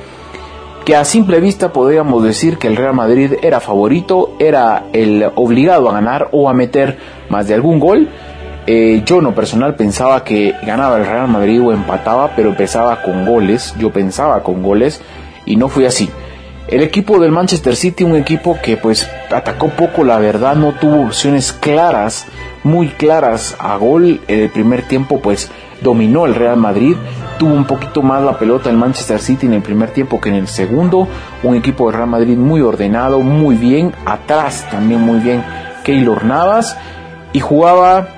que 0.84 0.96
a 0.96 1.04
simple 1.04 1.40
vista 1.40 1.72
podríamos 1.72 2.22
decir 2.22 2.58
que 2.58 2.68
el 2.68 2.76
Real 2.76 2.94
Madrid 2.94 3.32
era 3.42 3.60
favorito, 3.60 4.36
era 4.38 4.84
el 4.92 5.30
obligado 5.34 5.88
a 5.88 5.94
ganar 5.94 6.28
o 6.32 6.48
a 6.48 6.54
meter 6.54 6.98
más 7.28 7.48
de 7.48 7.54
algún 7.54 7.80
gol. 7.80 8.08
Eh, 8.66 9.02
yo 9.04 9.20
no 9.20 9.34
personal 9.34 9.74
pensaba 9.74 10.24
que 10.24 10.54
ganaba 10.62 10.96
el 10.96 11.06
Real 11.06 11.28
Madrid 11.28 11.60
o 11.60 11.72
empataba, 11.72 12.34
pero 12.34 12.50
empezaba 12.50 13.02
con 13.02 13.26
goles, 13.26 13.74
yo 13.78 13.90
pensaba 13.90 14.42
con 14.42 14.62
goles 14.62 15.02
y 15.44 15.56
no 15.56 15.68
fue 15.68 15.86
así. 15.86 16.08
El 16.66 16.82
equipo 16.82 17.18
del 17.18 17.30
Manchester 17.30 17.76
City, 17.76 18.04
un 18.04 18.16
equipo 18.16 18.58
que 18.62 18.78
pues 18.78 19.06
atacó 19.30 19.68
poco, 19.68 20.02
la 20.02 20.18
verdad 20.18 20.56
no 20.56 20.72
tuvo 20.72 21.02
opciones 21.04 21.52
claras, 21.52 22.26
muy 22.62 22.88
claras 22.88 23.54
a 23.58 23.76
gol. 23.76 24.20
En 24.28 24.40
el 24.40 24.48
primer 24.48 24.88
tiempo 24.88 25.20
pues 25.20 25.50
dominó 25.82 26.24
el 26.24 26.34
Real 26.34 26.56
Madrid, 26.56 26.96
tuvo 27.38 27.52
un 27.52 27.66
poquito 27.66 28.00
más 28.00 28.22
la 28.22 28.38
pelota 28.38 28.70
el 28.70 28.78
Manchester 28.78 29.20
City 29.20 29.44
en 29.44 29.52
el 29.52 29.62
primer 29.62 29.90
tiempo 29.90 30.22
que 30.22 30.30
en 30.30 30.36
el 30.36 30.48
segundo. 30.48 31.06
Un 31.42 31.54
equipo 31.54 31.90
de 31.90 31.98
Real 31.98 32.08
Madrid 32.08 32.38
muy 32.38 32.62
ordenado, 32.62 33.20
muy 33.20 33.56
bien. 33.56 33.92
Atrás 34.06 34.66
también 34.70 35.02
muy 35.02 35.18
bien 35.18 35.44
Keylor 35.84 36.24
Navas. 36.24 36.78
Y 37.34 37.40
jugaba 37.40 38.08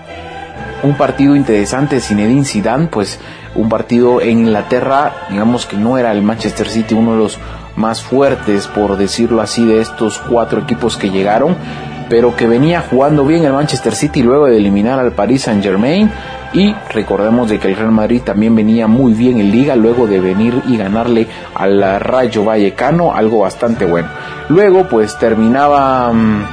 un 0.83 0.97
partido 0.97 1.35
interesante 1.35 2.01
Zinedine 2.01 2.45
Zidane, 2.45 2.89
pues 2.89 3.19
un 3.55 3.69
partido 3.69 4.21
en 4.21 4.41
Inglaterra, 4.41 5.13
digamos 5.31 5.67
que 5.67 5.77
no 5.77 5.99
era 5.99 6.13
el 6.13 6.23
Manchester 6.23 6.69
City 6.69 6.95
uno 6.95 7.13
de 7.13 7.19
los 7.19 7.39
más 7.77 8.03
fuertes, 8.03 8.67
por 8.67 8.97
decirlo 8.97 9.43
así, 9.43 9.65
de 9.65 9.81
estos 9.81 10.19
cuatro 10.19 10.61
equipos 10.61 10.97
que 10.97 11.11
llegaron, 11.11 11.57
pero 12.09 12.37
que 12.37 12.47
venía 12.47 12.83
jugando 12.83 13.25
bien 13.25 13.45
el 13.45 13.53
Manchester 13.53 13.95
City 13.95 14.23
luego 14.23 14.47
de 14.47 14.57
eliminar 14.57 14.99
al 14.99 15.13
Paris 15.13 15.43
Saint 15.43 15.63
Germain 15.63 16.11
y 16.53 16.75
recordemos 16.91 17.51
de 17.51 17.59
que 17.59 17.69
el 17.69 17.77
Real 17.77 17.91
Madrid 17.91 18.23
también 18.23 18.55
venía 18.55 18.87
muy 18.87 19.13
bien 19.13 19.39
en 19.41 19.51
liga 19.51 19.77
luego 19.77 20.07
de 20.07 20.21
venir 20.21 20.63
y 20.67 20.77
ganarle 20.77 21.27
al 21.55 22.01
Rayo 22.01 22.45
Vallecano, 22.45 23.15
algo 23.15 23.41
bastante 23.41 23.85
bueno. 23.85 24.09
Luego 24.49 24.89
pues 24.89 25.19
terminaba 25.19 26.13
mm, 26.13 26.45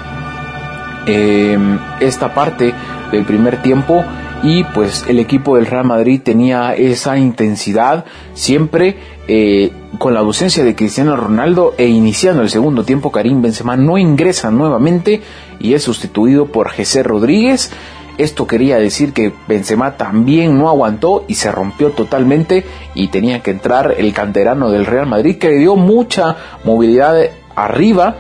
em, 1.06 1.80
esta 2.00 2.34
parte 2.34 2.74
del 3.14 3.26
primer 3.26 3.62
tiempo 3.62 4.04
y 4.44 4.64
pues 4.66 5.06
el 5.08 5.20
equipo 5.20 5.56
del 5.56 5.66
Real 5.66 5.86
Madrid 5.86 6.22
tenía 6.22 6.76
esa 6.76 7.18
intensidad 7.18 8.06
siempre 8.34 8.98
eh, 9.28 9.72
con 9.98 10.14
la 10.14 10.20
ausencia 10.20 10.64
de 10.64 10.76
Cristiano 10.76 11.16
Ronaldo 11.16 11.74
e 11.78 11.88
iniciando 11.88 12.42
el 12.42 12.50
segundo 12.50 12.84
tiempo 12.84 13.12
Karim 13.12 13.42
Benzema 13.42 13.78
no 13.78 13.98
ingresa 13.98 14.52
nuevamente 14.52 15.22
y 15.60 15.74
es 15.74 15.84
sustituido 15.84 16.48
por 16.48 16.76
José 16.76 17.04
Rodríguez 17.04 17.72
esto 18.18 18.46
quería 18.46 18.78
decir 18.78 19.12
que 19.12 19.34
Benzema 19.48 19.98
también 19.98 20.58
no 20.58 20.70
aguantó 20.70 21.26
y 21.28 21.36
se 21.36 21.52
rompió 21.52 21.92
totalmente 21.92 22.64
y 22.94 23.08
tenía 23.08 23.42
que 23.42 23.52
entrar 23.52 23.96
el 23.98 24.14
canterano 24.14 24.70
del 24.70 24.86
Real 24.86 25.08
Madrid 25.08 25.38
que 25.38 25.50
le 25.50 25.58
dio 25.58 25.76
mucha 25.76 26.36
movilidad 26.64 27.16
arriba. 27.56 28.18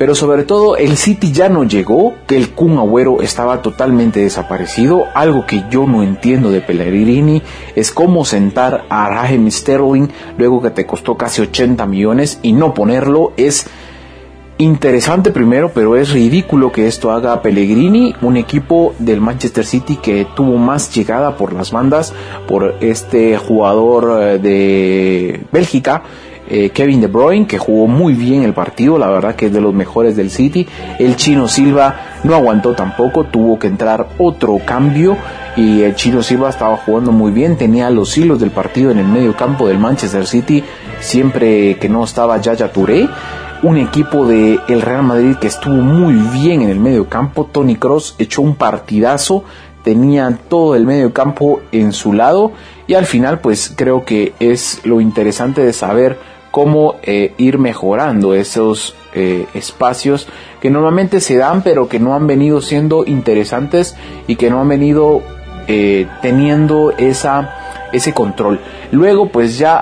Pero 0.00 0.14
sobre 0.14 0.44
todo 0.44 0.78
el 0.78 0.96
City 0.96 1.30
ya 1.30 1.50
no 1.50 1.64
llegó, 1.64 2.14
que 2.26 2.34
el 2.34 2.54
Kun 2.54 2.78
Agüero 2.78 3.20
estaba 3.20 3.60
totalmente 3.60 4.20
desaparecido. 4.20 5.04
Algo 5.12 5.44
que 5.44 5.64
yo 5.70 5.86
no 5.86 6.02
entiendo 6.02 6.50
de 6.50 6.62
Pellegrini 6.62 7.42
es 7.76 7.90
cómo 7.90 8.24
sentar 8.24 8.86
a 8.88 9.10
Raheem 9.10 9.50
Sterling 9.50 10.08
luego 10.38 10.62
que 10.62 10.70
te 10.70 10.86
costó 10.86 11.18
casi 11.18 11.42
80 11.42 11.84
millones 11.84 12.38
y 12.40 12.54
no 12.54 12.72
ponerlo 12.72 13.34
es 13.36 13.66
interesante 14.56 15.32
primero, 15.32 15.70
pero 15.74 15.94
es 15.96 16.10
ridículo 16.12 16.72
que 16.72 16.86
esto 16.86 17.12
haga 17.12 17.42
Pellegrini, 17.42 18.14
un 18.22 18.38
equipo 18.38 18.94
del 18.98 19.20
Manchester 19.20 19.66
City 19.66 19.96
que 19.96 20.26
tuvo 20.34 20.56
más 20.56 20.94
llegada 20.94 21.36
por 21.36 21.52
las 21.52 21.72
bandas 21.72 22.14
por 22.48 22.74
este 22.80 23.36
jugador 23.36 24.22
eh, 24.22 24.38
de 24.38 25.40
Bélgica. 25.52 26.04
Eh, 26.50 26.70
Kevin 26.70 27.00
De 27.00 27.06
Bruyne, 27.06 27.46
que 27.46 27.58
jugó 27.58 27.86
muy 27.86 28.14
bien 28.14 28.42
el 28.42 28.52
partido, 28.52 28.98
la 28.98 29.08
verdad 29.08 29.36
que 29.36 29.46
es 29.46 29.52
de 29.52 29.60
los 29.60 29.72
mejores 29.72 30.16
del 30.16 30.30
City. 30.30 30.66
El 30.98 31.14
chino 31.16 31.46
Silva 31.46 32.18
no 32.24 32.34
aguantó 32.34 32.74
tampoco, 32.74 33.24
tuvo 33.24 33.58
que 33.58 33.68
entrar 33.68 34.08
otro 34.18 34.58
cambio 34.64 35.16
y 35.56 35.82
el 35.82 35.94
chino 35.94 36.22
Silva 36.22 36.50
estaba 36.50 36.76
jugando 36.76 37.12
muy 37.12 37.30
bien, 37.30 37.56
tenía 37.56 37.88
los 37.90 38.18
hilos 38.18 38.40
del 38.40 38.50
partido 38.50 38.90
en 38.90 38.98
el 38.98 39.06
medio 39.06 39.36
campo 39.36 39.68
del 39.68 39.78
Manchester 39.78 40.26
City, 40.26 40.64
siempre 40.98 41.76
que 41.78 41.88
no 41.88 42.02
estaba 42.02 42.40
Yaya 42.40 42.72
Touré 42.72 43.08
un 43.62 43.76
equipo 43.76 44.26
de 44.26 44.58
el 44.68 44.80
Real 44.80 45.02
Madrid 45.02 45.36
que 45.36 45.46
estuvo 45.46 45.74
muy 45.74 46.14
bien 46.14 46.62
en 46.62 46.70
el 46.70 46.80
medio 46.80 47.08
campo. 47.08 47.48
Tony 47.50 47.76
Cross 47.76 48.14
echó 48.18 48.42
un 48.42 48.56
partidazo, 48.56 49.44
tenía 49.82 50.38
todo 50.48 50.74
el 50.74 50.86
medio 50.86 51.12
campo 51.12 51.60
en 51.72 51.92
su 51.92 52.12
lado 52.12 52.52
y 52.86 52.94
al 52.94 53.06
final 53.06 53.40
pues 53.40 53.72
creo 53.76 54.04
que 54.04 54.32
es 54.40 54.80
lo 54.84 55.00
interesante 55.00 55.62
de 55.62 55.72
saber 55.72 56.18
cómo 56.50 56.96
eh, 57.02 57.32
ir 57.38 57.58
mejorando 57.58 58.34
esos 58.34 58.94
eh, 59.14 59.46
espacios 59.54 60.28
que 60.60 60.70
normalmente 60.70 61.20
se 61.20 61.36
dan 61.36 61.62
pero 61.62 61.88
que 61.88 61.98
no 61.98 62.14
han 62.14 62.26
venido 62.26 62.60
siendo 62.60 63.04
interesantes 63.04 63.96
y 64.26 64.36
que 64.36 64.50
no 64.50 64.60
han 64.60 64.68
venido 64.68 65.22
eh, 65.66 66.06
teniendo 66.22 66.92
esa 66.92 67.59
ese 67.92 68.12
control. 68.12 68.60
Luego, 68.92 69.28
pues 69.28 69.58
ya 69.58 69.80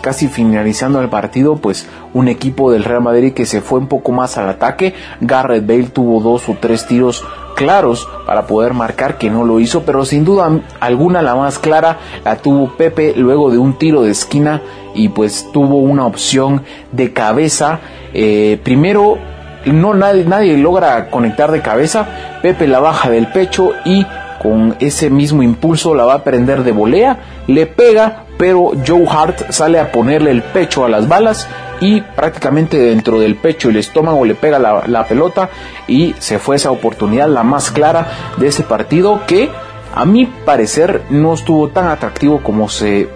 casi 0.00 0.28
finalizando 0.28 1.00
el 1.00 1.08
partido, 1.08 1.56
pues 1.56 1.88
un 2.12 2.28
equipo 2.28 2.70
del 2.70 2.84
Real 2.84 3.02
Madrid 3.02 3.32
que 3.32 3.46
se 3.46 3.60
fue 3.60 3.78
un 3.78 3.88
poco 3.88 4.12
más 4.12 4.38
al 4.38 4.48
ataque. 4.48 4.94
Garrett 5.20 5.66
Bale 5.66 5.84
tuvo 5.84 6.20
dos 6.20 6.48
o 6.48 6.56
tres 6.60 6.86
tiros 6.86 7.24
claros 7.54 8.08
para 8.26 8.46
poder 8.46 8.74
marcar 8.74 9.16
que 9.18 9.30
no 9.30 9.44
lo 9.44 9.60
hizo, 9.60 9.82
pero 9.82 10.04
sin 10.04 10.24
duda 10.24 10.50
alguna 10.80 11.22
la 11.22 11.34
más 11.34 11.58
clara 11.58 11.98
la 12.24 12.36
tuvo 12.36 12.76
Pepe 12.76 13.14
luego 13.16 13.50
de 13.50 13.58
un 13.58 13.78
tiro 13.78 14.02
de 14.02 14.10
esquina 14.10 14.60
y 14.94 15.08
pues 15.08 15.50
tuvo 15.52 15.78
una 15.78 16.06
opción 16.06 16.62
de 16.92 17.12
cabeza. 17.12 17.80
Eh, 18.12 18.60
primero 18.62 19.18
no 19.66 19.94
nadie, 19.94 20.24
nadie 20.24 20.56
logra 20.56 21.10
conectar 21.10 21.50
de 21.50 21.62
cabeza, 21.62 22.06
Pepe 22.42 22.66
la 22.66 22.80
baja 22.80 23.10
del 23.10 23.28
pecho 23.28 23.70
y 23.84 24.06
con 24.44 24.76
ese 24.78 25.08
mismo 25.08 25.42
impulso 25.42 25.94
la 25.94 26.04
va 26.04 26.14
a 26.16 26.22
prender 26.22 26.64
de 26.64 26.70
volea, 26.70 27.18
le 27.46 27.64
pega, 27.64 28.26
pero 28.36 28.72
Joe 28.86 29.06
Hart 29.08 29.50
sale 29.50 29.80
a 29.80 29.90
ponerle 29.90 30.32
el 30.32 30.42
pecho 30.42 30.84
a 30.84 30.90
las 30.90 31.08
balas 31.08 31.48
y 31.80 32.02
prácticamente 32.02 32.76
dentro 32.76 33.18
del 33.18 33.36
pecho 33.36 33.68
y 33.68 33.70
el 33.70 33.78
estómago 33.78 34.22
le 34.26 34.34
pega 34.34 34.58
la, 34.58 34.84
la 34.86 35.08
pelota 35.08 35.48
y 35.88 36.14
se 36.18 36.38
fue 36.38 36.56
esa 36.56 36.70
oportunidad, 36.70 37.26
la 37.26 37.42
más 37.42 37.70
clara 37.70 38.06
de 38.36 38.48
ese 38.48 38.64
partido 38.64 39.22
que 39.26 39.48
a 39.94 40.04
mi 40.04 40.26
parecer 40.26 41.04
no 41.08 41.32
estuvo 41.32 41.68
tan 41.68 41.86
atractivo 41.86 42.42
como 42.42 42.68
se 42.68 43.08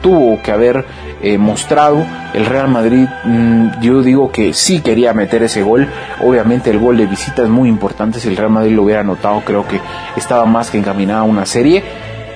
tuvo 0.00 0.40
que 0.40 0.52
haber 0.52 0.84
eh, 1.22 1.38
mostrado. 1.38 2.04
El 2.32 2.46
Real 2.46 2.68
Madrid, 2.68 3.06
mm, 3.24 3.80
yo 3.80 4.02
digo 4.02 4.30
que 4.30 4.52
sí 4.52 4.80
quería 4.80 5.12
meter 5.12 5.42
ese 5.42 5.62
gol. 5.62 5.88
Obviamente 6.20 6.70
el 6.70 6.78
gol 6.78 6.96
de 6.96 7.06
visita 7.06 7.42
es 7.42 7.48
muy 7.48 7.68
importante. 7.68 8.20
Si 8.20 8.28
el 8.28 8.36
Real 8.36 8.50
Madrid 8.50 8.72
lo 8.72 8.84
hubiera 8.84 9.00
anotado, 9.00 9.42
creo 9.44 9.66
que 9.66 9.80
estaba 10.16 10.44
más 10.46 10.70
que 10.70 10.78
encaminada 10.78 11.20
a 11.20 11.24
una 11.24 11.46
serie. 11.46 11.82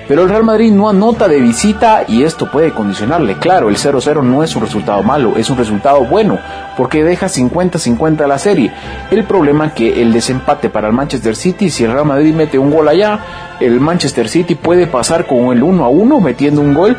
Pero 0.07 0.21
el 0.21 0.29
Real 0.29 0.43
Madrid 0.43 0.71
no 0.71 0.87
anota 0.87 1.27
de 1.27 1.39
visita 1.39 2.03
y 2.07 2.23
esto 2.23 2.51
puede 2.51 2.71
condicionarle. 2.71 3.37
Claro, 3.39 3.69
el 3.69 3.77
0-0 3.77 4.21
no 4.21 4.43
es 4.43 4.55
un 4.55 4.61
resultado 4.61 5.01
malo, 5.01 5.33
es 5.35 5.49
un 5.49 5.57
resultado 5.57 6.05
bueno, 6.05 6.37
porque 6.77 7.03
deja 7.03 7.25
50-50 7.25 8.27
la 8.27 8.37
serie. 8.37 8.71
El 9.09 9.23
problema 9.23 9.67
es 9.67 9.73
que 9.73 10.03
el 10.03 10.13
desempate 10.13 10.69
para 10.69 10.87
el 10.87 10.93
Manchester 10.93 11.35
City, 11.35 11.71
si 11.71 11.85
el 11.85 11.91
Real 11.91 12.05
Madrid 12.05 12.35
mete 12.35 12.59
un 12.59 12.69
gol 12.69 12.87
allá, 12.87 13.19
el 13.59 13.79
Manchester 13.79 14.29
City 14.29 14.53
puede 14.53 14.85
pasar 14.85 15.25
con 15.25 15.57
el 15.57 15.63
1-1 15.63 16.21
metiendo 16.21 16.61
un 16.61 16.75
gol 16.75 16.95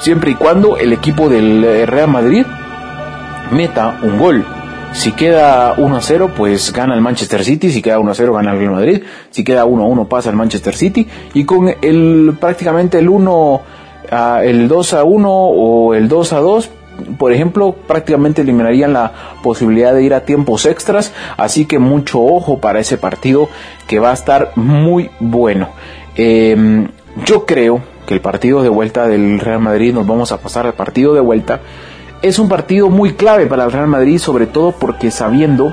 siempre 0.00 0.32
y 0.32 0.34
cuando 0.34 0.76
el 0.76 0.92
equipo 0.92 1.28
del 1.28 1.62
eh, 1.62 1.86
Real 1.86 2.08
Madrid 2.08 2.44
meta 3.50 3.98
un 4.02 4.18
gol. 4.18 4.44
Si 4.92 5.12
queda 5.12 5.74
1 5.76 5.96
a 5.96 6.00
0, 6.00 6.32
pues 6.36 6.72
gana 6.72 6.94
el 6.94 7.00
Manchester 7.00 7.44
City. 7.44 7.70
Si 7.70 7.80
queda 7.80 8.00
1 8.00 8.10
a 8.10 8.14
0, 8.14 8.32
gana 8.32 8.52
el 8.52 8.58
Real 8.58 8.72
Madrid. 8.72 9.02
Si 9.30 9.44
queda 9.44 9.64
1 9.64 9.82
a 9.82 9.86
1, 9.86 10.08
pasa 10.08 10.30
el 10.30 10.36
Manchester 10.36 10.74
City. 10.74 11.06
Y 11.34 11.44
con 11.44 11.72
el 11.80 12.36
prácticamente 12.40 12.98
el 12.98 13.08
1, 13.08 13.60
el 14.42 14.68
2 14.68 14.94
a 14.94 15.04
1 15.04 15.30
o 15.30 15.94
el 15.94 16.08
2 16.08 16.32
a 16.32 16.38
2, 16.40 16.70
por 17.18 17.32
ejemplo, 17.32 17.72
prácticamente 17.72 18.42
eliminarían 18.42 18.92
la 18.92 19.12
posibilidad 19.42 19.94
de 19.94 20.02
ir 20.02 20.12
a 20.12 20.24
tiempos 20.24 20.66
extras. 20.66 21.12
Así 21.36 21.66
que 21.66 21.78
mucho 21.78 22.20
ojo 22.20 22.58
para 22.58 22.80
ese 22.80 22.98
partido 22.98 23.48
que 23.86 24.00
va 24.00 24.10
a 24.10 24.14
estar 24.14 24.52
muy 24.56 25.08
bueno. 25.20 25.68
Em, 26.16 26.88
yo 27.24 27.46
creo 27.46 27.80
que 28.10 28.14
el 28.14 28.20
partido 28.20 28.60
de 28.60 28.68
vuelta 28.68 29.06
del 29.06 29.38
Real 29.38 29.60
Madrid, 29.60 29.94
nos 29.94 30.04
vamos 30.04 30.32
a 30.32 30.40
pasar 30.40 30.66
al 30.66 30.74
partido 30.74 31.14
de 31.14 31.20
vuelta, 31.20 31.60
es 32.22 32.40
un 32.40 32.48
partido 32.48 32.90
muy 32.90 33.12
clave 33.12 33.46
para 33.46 33.62
el 33.62 33.70
Real 33.70 33.86
Madrid, 33.86 34.18
sobre 34.18 34.48
todo 34.48 34.72
porque 34.72 35.12
sabiendo 35.12 35.72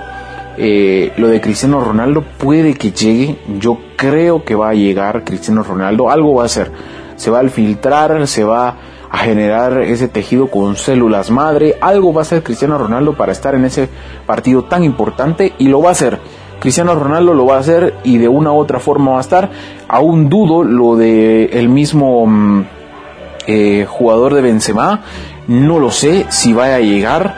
eh, 0.56 1.14
lo 1.18 1.30
de 1.30 1.42
Cristiano 1.42 1.80
Ronaldo 1.80 2.24
puede 2.38 2.76
que 2.76 2.92
llegue, 2.92 3.40
yo 3.58 3.80
creo 3.96 4.46
que 4.46 4.54
va 4.54 4.70
a 4.70 4.76
llegar 4.76 5.24
Cristiano 5.24 5.64
Ronaldo, 5.64 6.12
algo 6.12 6.36
va 6.36 6.44
a 6.44 6.46
hacer, 6.46 6.72
se 7.16 7.32
va 7.32 7.40
a 7.40 7.50
filtrar, 7.50 8.28
se 8.28 8.44
va 8.44 8.76
a 9.10 9.18
generar 9.18 9.82
ese 9.82 10.08
tejido 10.08 10.52
con 10.52 10.76
células 10.76 11.32
madre, 11.32 11.76
algo 11.82 12.14
va 12.14 12.22
a 12.22 12.22
hacer 12.22 12.44
Cristiano 12.44 12.78
Ronaldo 12.78 13.16
para 13.16 13.32
estar 13.32 13.56
en 13.56 13.66
ese 13.66 13.90
partido 14.28 14.66
tan 14.66 14.84
importante 14.84 15.54
y 15.58 15.70
lo 15.70 15.82
va 15.82 15.90
a 15.90 15.94
hacer. 15.94 16.20
Cristiano 16.60 16.96
Ronaldo 16.96 17.34
lo 17.34 17.46
va 17.46 17.58
a 17.58 17.60
hacer 17.60 17.96
y 18.04 18.18
de 18.18 18.28
una 18.28 18.52
u 18.52 18.58
otra 18.58 18.80
forma 18.80 19.12
va 19.12 19.18
a 19.18 19.22
estar. 19.22 19.50
Aún 19.88 20.30
dudo 20.30 20.64
lo 20.64 20.96
de 20.96 21.46
el 21.46 21.70
mismo 21.70 22.26
mm, 22.26 22.66
eh, 23.48 23.86
jugador 23.88 24.34
de 24.34 24.42
Benzema. 24.42 25.02
No 25.48 25.80
lo 25.80 25.92
sé 25.92 26.26
si 26.30 26.54
va 26.54 26.76
a 26.76 26.80
llegar. 26.80 27.36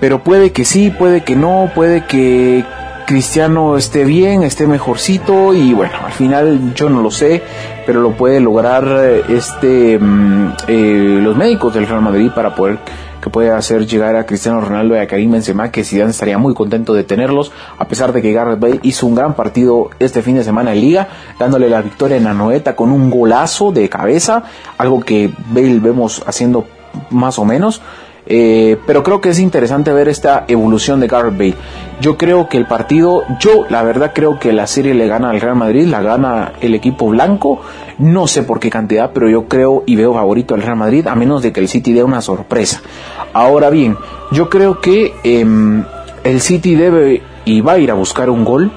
Pero 0.00 0.24
puede 0.24 0.50
que 0.52 0.64
sí, 0.64 0.90
puede 0.90 1.22
que 1.22 1.36
no, 1.36 1.70
puede 1.74 2.06
que 2.06 2.64
Cristiano 3.10 3.76
esté 3.76 4.04
bien, 4.04 4.44
esté 4.44 4.68
mejorcito 4.68 5.52
y 5.52 5.74
bueno, 5.74 5.94
al 6.06 6.12
final 6.12 6.74
yo 6.74 6.88
no 6.88 7.02
lo 7.02 7.10
sé, 7.10 7.42
pero 7.84 8.00
lo 8.00 8.12
puede 8.12 8.38
lograr 8.38 8.84
eh, 8.88 9.24
este 9.28 9.98
mm, 9.98 10.52
eh, 10.68 11.18
los 11.20 11.36
médicos 11.36 11.74
del 11.74 11.88
Real 11.88 12.02
Madrid 12.02 12.30
para 12.32 12.54
poder 12.54 12.78
que 13.20 13.30
puede 13.30 13.50
hacer 13.50 13.86
llegar 13.86 14.16
a 14.16 14.26
Cristiano 14.26 14.60
Ronaldo 14.60 14.94
y 14.94 14.98
a 14.98 15.06
Karim 15.06 15.32
Benzema, 15.32 15.70
que 15.70 15.84
Zidane 15.84 16.10
estaría 16.10 16.38
muy 16.38 16.54
contento 16.54 16.94
de 16.94 17.04
tenerlos, 17.04 17.52
a 17.78 17.86
pesar 17.86 18.12
de 18.12 18.22
que 18.22 18.32
Gareth 18.32 18.58
Bale 18.58 18.80
hizo 18.82 19.06
un 19.06 19.14
gran 19.14 19.34
partido 19.34 19.90
este 19.98 20.22
fin 20.22 20.36
de 20.36 20.44
semana 20.44 20.72
en 20.72 20.80
Liga, 20.80 21.08
dándole 21.38 21.68
la 21.68 21.82
victoria 21.82 22.16
en 22.16 22.24
la 22.24 22.34
noeta 22.34 22.74
con 22.74 22.90
un 22.90 23.10
golazo 23.10 23.72
de 23.72 23.88
cabeza, 23.88 24.44
algo 24.78 25.00
que 25.00 25.30
Bale 25.50 25.78
vemos 25.80 26.22
haciendo 26.26 26.66
más 27.10 27.38
o 27.38 27.44
menos. 27.44 27.80
Eh, 28.32 28.76
pero 28.86 29.02
creo 29.02 29.20
que 29.20 29.30
es 29.30 29.40
interesante 29.40 29.92
ver 29.92 30.08
esta 30.08 30.44
evolución 30.46 31.00
de 31.00 31.08
Gareth 31.08 31.36
Bale. 31.36 31.54
Yo 32.00 32.16
creo 32.16 32.48
que 32.48 32.58
el 32.58 32.64
partido, 32.64 33.24
yo 33.40 33.66
la 33.68 33.82
verdad 33.82 34.12
creo 34.14 34.38
que 34.38 34.52
la 34.52 34.68
serie 34.68 34.94
le 34.94 35.08
gana 35.08 35.30
al 35.30 35.40
Real 35.40 35.56
Madrid, 35.56 35.88
la 35.88 36.00
gana 36.00 36.52
el 36.60 36.76
equipo 36.76 37.08
blanco. 37.08 37.60
No 37.98 38.28
sé 38.28 38.44
por 38.44 38.60
qué 38.60 38.70
cantidad, 38.70 39.10
pero 39.12 39.28
yo 39.28 39.48
creo 39.48 39.82
y 39.84 39.96
veo 39.96 40.14
favorito 40.14 40.54
al 40.54 40.62
Real 40.62 40.76
Madrid, 40.76 41.08
a 41.08 41.16
menos 41.16 41.42
de 41.42 41.52
que 41.52 41.58
el 41.58 41.66
City 41.66 41.92
dé 41.92 42.04
una 42.04 42.20
sorpresa. 42.20 42.80
Ahora 43.32 43.68
bien, 43.68 43.96
yo 44.30 44.48
creo 44.48 44.80
que 44.80 45.12
em, 45.24 45.84
el 46.22 46.40
City 46.40 46.76
debe 46.76 47.22
y 47.44 47.62
va 47.62 47.72
a 47.72 47.78
ir 47.78 47.90
a 47.90 47.94
buscar 47.94 48.30
un 48.30 48.44
gol. 48.44 48.70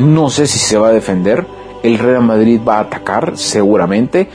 No 0.00 0.30
sé 0.30 0.48
si 0.48 0.58
se 0.58 0.78
va 0.78 0.88
a 0.88 0.92
defender. 0.92 1.46
El 1.84 2.00
Real 2.00 2.24
Madrid 2.24 2.60
va 2.66 2.78
a 2.78 2.80
atacar 2.80 3.34
seguramente 3.36 4.28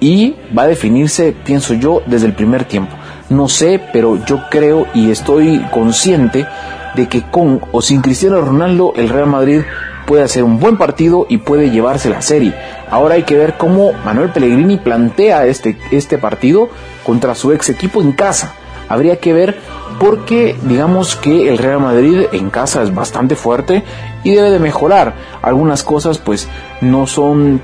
y 0.00 0.36
va 0.56 0.64
a 0.64 0.68
definirse, 0.68 1.34
pienso 1.44 1.72
yo, 1.72 2.02
desde 2.04 2.26
el 2.26 2.34
primer 2.34 2.64
tiempo. 2.64 2.94
No 3.30 3.48
sé, 3.48 3.80
pero 3.92 4.24
yo 4.24 4.44
creo 4.50 4.86
y 4.94 5.10
estoy 5.10 5.64
consciente 5.70 6.46
de 6.94 7.08
que 7.08 7.22
con 7.22 7.60
o 7.72 7.82
sin 7.82 8.00
Cristiano 8.00 8.40
Ronaldo 8.40 8.92
el 8.96 9.10
Real 9.10 9.26
Madrid 9.26 9.60
puede 10.06 10.22
hacer 10.22 10.42
un 10.42 10.58
buen 10.58 10.78
partido 10.78 11.26
y 11.28 11.36
puede 11.36 11.70
llevarse 11.70 12.08
la 12.08 12.22
serie. 12.22 12.54
Ahora 12.90 13.16
hay 13.16 13.24
que 13.24 13.36
ver 13.36 13.58
cómo 13.58 13.92
Manuel 14.04 14.30
Pellegrini 14.30 14.78
plantea 14.78 15.44
este, 15.44 15.78
este 15.90 16.16
partido 16.16 16.70
contra 17.04 17.34
su 17.34 17.52
ex 17.52 17.68
equipo 17.68 18.00
en 18.00 18.12
casa. 18.12 18.54
Habría 18.88 19.16
que 19.16 19.34
ver 19.34 19.58
porque 20.00 20.56
digamos 20.62 21.14
que 21.14 21.50
el 21.50 21.58
Real 21.58 21.80
Madrid 21.80 22.22
en 22.32 22.48
casa 22.48 22.82
es 22.82 22.94
bastante 22.94 23.36
fuerte 23.36 23.84
y 24.24 24.34
debe 24.34 24.50
de 24.50 24.58
mejorar. 24.58 25.12
Algunas 25.42 25.82
cosas 25.82 26.16
pues 26.16 26.48
no 26.80 27.06
son 27.06 27.60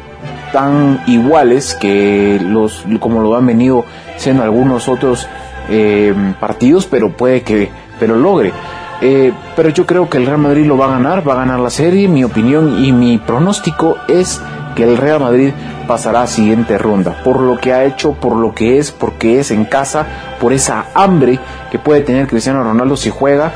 tan 0.53 1.03
iguales 1.07 1.75
que 1.75 2.39
los 2.43 2.85
como 3.01 3.23
lo 3.23 3.35
han 3.35 3.47
venido 3.47 3.87
siendo 4.19 4.43
algunos 4.43 4.89
otros 4.89 5.27
eh, 5.69 6.15
partidos, 6.41 6.87
pero 6.87 7.11
puede 7.11 7.43
que 7.43 7.71
pero 7.99 8.17
logre. 8.17 8.53
Eh, 9.01 9.33
pero 9.57 9.69
yo 9.69 9.87
creo 9.87 10.09
que 10.09 10.19
el 10.19 10.27
Real 10.27 10.39
Madrid 10.39 10.67
lo 10.67 10.79
va 10.79 10.87
a 10.87 10.91
ganar, 10.91 11.27
va 11.27 11.35
a 11.35 11.37
ganar 11.37 11.61
la 11.61 11.71
serie. 11.71 12.09
Mi 12.09 12.25
opinión 12.25 12.83
y 12.83 12.93
mi 12.93 13.19
pronóstico 13.19 13.99
es 14.09 14.41
que 14.75 14.85
el 14.85 14.97
Real 14.97 15.21
Madrid 15.21 15.53
pasará 15.87 16.23
a 16.23 16.27
siguiente 16.27 16.79
ronda, 16.79 17.23
por 17.23 17.41
lo 17.41 17.59
que 17.59 17.73
ha 17.73 17.85
hecho, 17.85 18.15
por 18.15 18.37
lo 18.37 18.55
que 18.55 18.79
es, 18.79 18.91
porque 18.91 19.39
es 19.39 19.51
en 19.51 19.67
casa, 19.67 20.07
por 20.41 20.53
esa 20.53 20.87
hambre 20.95 21.39
que 21.71 21.79
puede 21.79 22.01
tener 22.01 22.27
Cristiano 22.27 22.63
Ronaldo 22.63 22.97
si 22.97 23.11
juega 23.11 23.53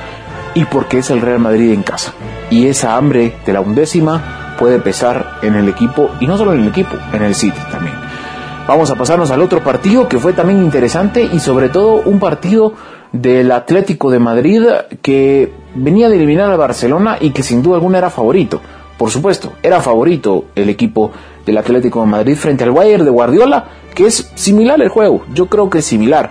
y 0.54 0.64
porque 0.64 0.98
es 0.98 1.10
el 1.10 1.20
Real 1.20 1.38
Madrid 1.38 1.72
en 1.72 1.82
casa. 1.82 2.12
Y 2.50 2.66
esa 2.66 2.96
hambre 2.96 3.36
de 3.46 3.52
la 3.52 3.60
undécima 3.60 4.54
puede 4.58 4.78
pesar 4.78 5.38
en 5.42 5.54
el 5.54 5.68
equipo, 5.68 6.10
y 6.20 6.26
no 6.26 6.36
solo 6.36 6.52
en 6.52 6.60
el 6.60 6.68
equipo, 6.68 6.96
en 7.12 7.22
el 7.22 7.34
City 7.34 7.60
también. 7.70 8.07
Vamos 8.68 8.90
a 8.90 8.96
pasarnos 8.96 9.30
al 9.30 9.40
otro 9.40 9.64
partido 9.64 10.10
que 10.10 10.18
fue 10.18 10.34
también 10.34 10.62
interesante 10.62 11.22
y 11.22 11.40
sobre 11.40 11.70
todo 11.70 12.02
un 12.04 12.20
partido 12.20 12.74
del 13.12 13.50
Atlético 13.50 14.10
de 14.10 14.18
Madrid 14.18 14.62
que 15.00 15.50
venía 15.74 16.10
de 16.10 16.16
eliminar 16.16 16.50
al 16.50 16.58
Barcelona 16.58 17.16
y 17.18 17.30
que 17.30 17.42
sin 17.42 17.62
duda 17.62 17.76
alguna 17.76 17.96
era 17.96 18.10
favorito. 18.10 18.60
Por 18.98 19.08
supuesto, 19.08 19.54
era 19.62 19.80
favorito 19.80 20.44
el 20.54 20.68
equipo 20.68 21.10
del 21.46 21.56
Atlético 21.56 22.02
de 22.02 22.08
Madrid 22.08 22.36
frente 22.36 22.62
al 22.62 22.72
Bayern 22.72 23.06
de 23.06 23.10
Guardiola, 23.10 23.64
que 23.94 24.04
es 24.04 24.32
similar 24.34 24.78
el 24.82 24.90
juego, 24.90 25.24
yo 25.32 25.46
creo 25.46 25.70
que 25.70 25.78
es 25.78 25.86
similar. 25.86 26.30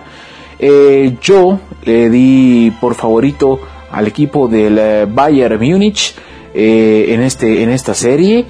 Eh, 0.60 1.16
yo 1.20 1.58
le 1.86 2.08
di 2.08 2.72
por 2.80 2.94
favorito 2.94 3.58
al 3.90 4.06
equipo 4.06 4.46
del 4.46 4.78
eh, 4.78 5.06
Bayern 5.10 5.58
Múnich 5.58 6.14
eh, 6.54 7.06
en, 7.08 7.20
este, 7.20 7.64
en 7.64 7.70
esta 7.70 7.94
serie. 7.94 8.46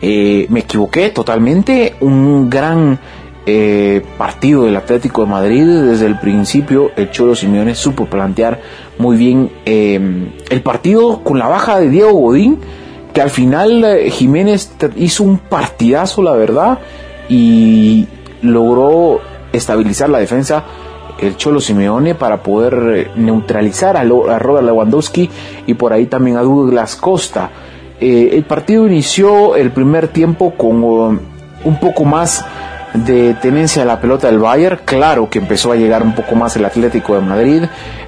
me 0.00 0.60
equivoqué 0.60 1.10
totalmente, 1.10 1.96
un 2.00 2.48
gran 2.48 3.00
eh, 3.44 4.02
partido 4.18 4.66
del 4.66 4.76
Atlético 4.76 5.22
de 5.22 5.30
Madrid. 5.30 5.64
Desde 5.64 6.06
el 6.06 6.18
principio, 6.18 6.92
el 6.94 7.10
Cholo 7.10 7.34
Simeone 7.34 7.74
supo 7.74 8.06
plantear 8.06 8.60
muy 8.98 9.16
bien 9.16 9.50
em, 9.64 10.30
el 10.48 10.62
partido 10.62 11.24
con 11.24 11.40
la 11.40 11.48
baja 11.48 11.80
de 11.80 11.88
Diego 11.88 12.12
Godín, 12.12 12.60
que 13.12 13.20
al 13.20 13.30
final 13.30 13.82
eh, 13.82 14.10
Jiménez 14.10 14.72
hizo 14.94 15.24
un 15.24 15.38
partidazo, 15.38 16.22
la 16.22 16.34
verdad, 16.34 16.78
y 17.28 18.06
logró 18.42 19.20
estabilizar 19.52 20.08
la 20.08 20.18
defensa 20.18 20.64
el 21.18 21.36
Cholo 21.36 21.60
Simeone 21.60 22.14
para 22.14 22.44
poder 22.44 22.74
eh, 22.94 23.10
neutralizar 23.16 23.96
a, 23.96 24.02
a 24.02 24.38
Robert 24.38 24.66
Lewandowski 24.66 25.28
y 25.66 25.74
por 25.74 25.92
ahí 25.92 26.06
también 26.06 26.36
a 26.36 26.42
Douglas 26.42 26.94
Costa. 26.94 27.50
el 28.00 28.44
partido 28.44 28.86
inició 28.86 29.56
el 29.56 29.72
primer 29.72 30.08
tiempo 30.08 30.54
con 30.56 30.82
un 31.64 31.80
poco 31.80 32.04
más 32.04 32.44
de 32.94 33.34
tenencia 33.34 33.82
a 33.82 33.86
la 33.86 34.00
pelota 34.00 34.26
del 34.28 34.38
Bayern, 34.38 34.80
claro 34.84 35.30
que 35.30 35.38
empezó 35.38 35.72
a 35.72 35.76
llegar 35.76 36.02
un 36.02 36.14
poco 36.14 36.34
más 36.34 36.56
el 36.56 36.64
Atlético 36.64 37.14
de 37.14 37.22
Madrid, 37.22 37.62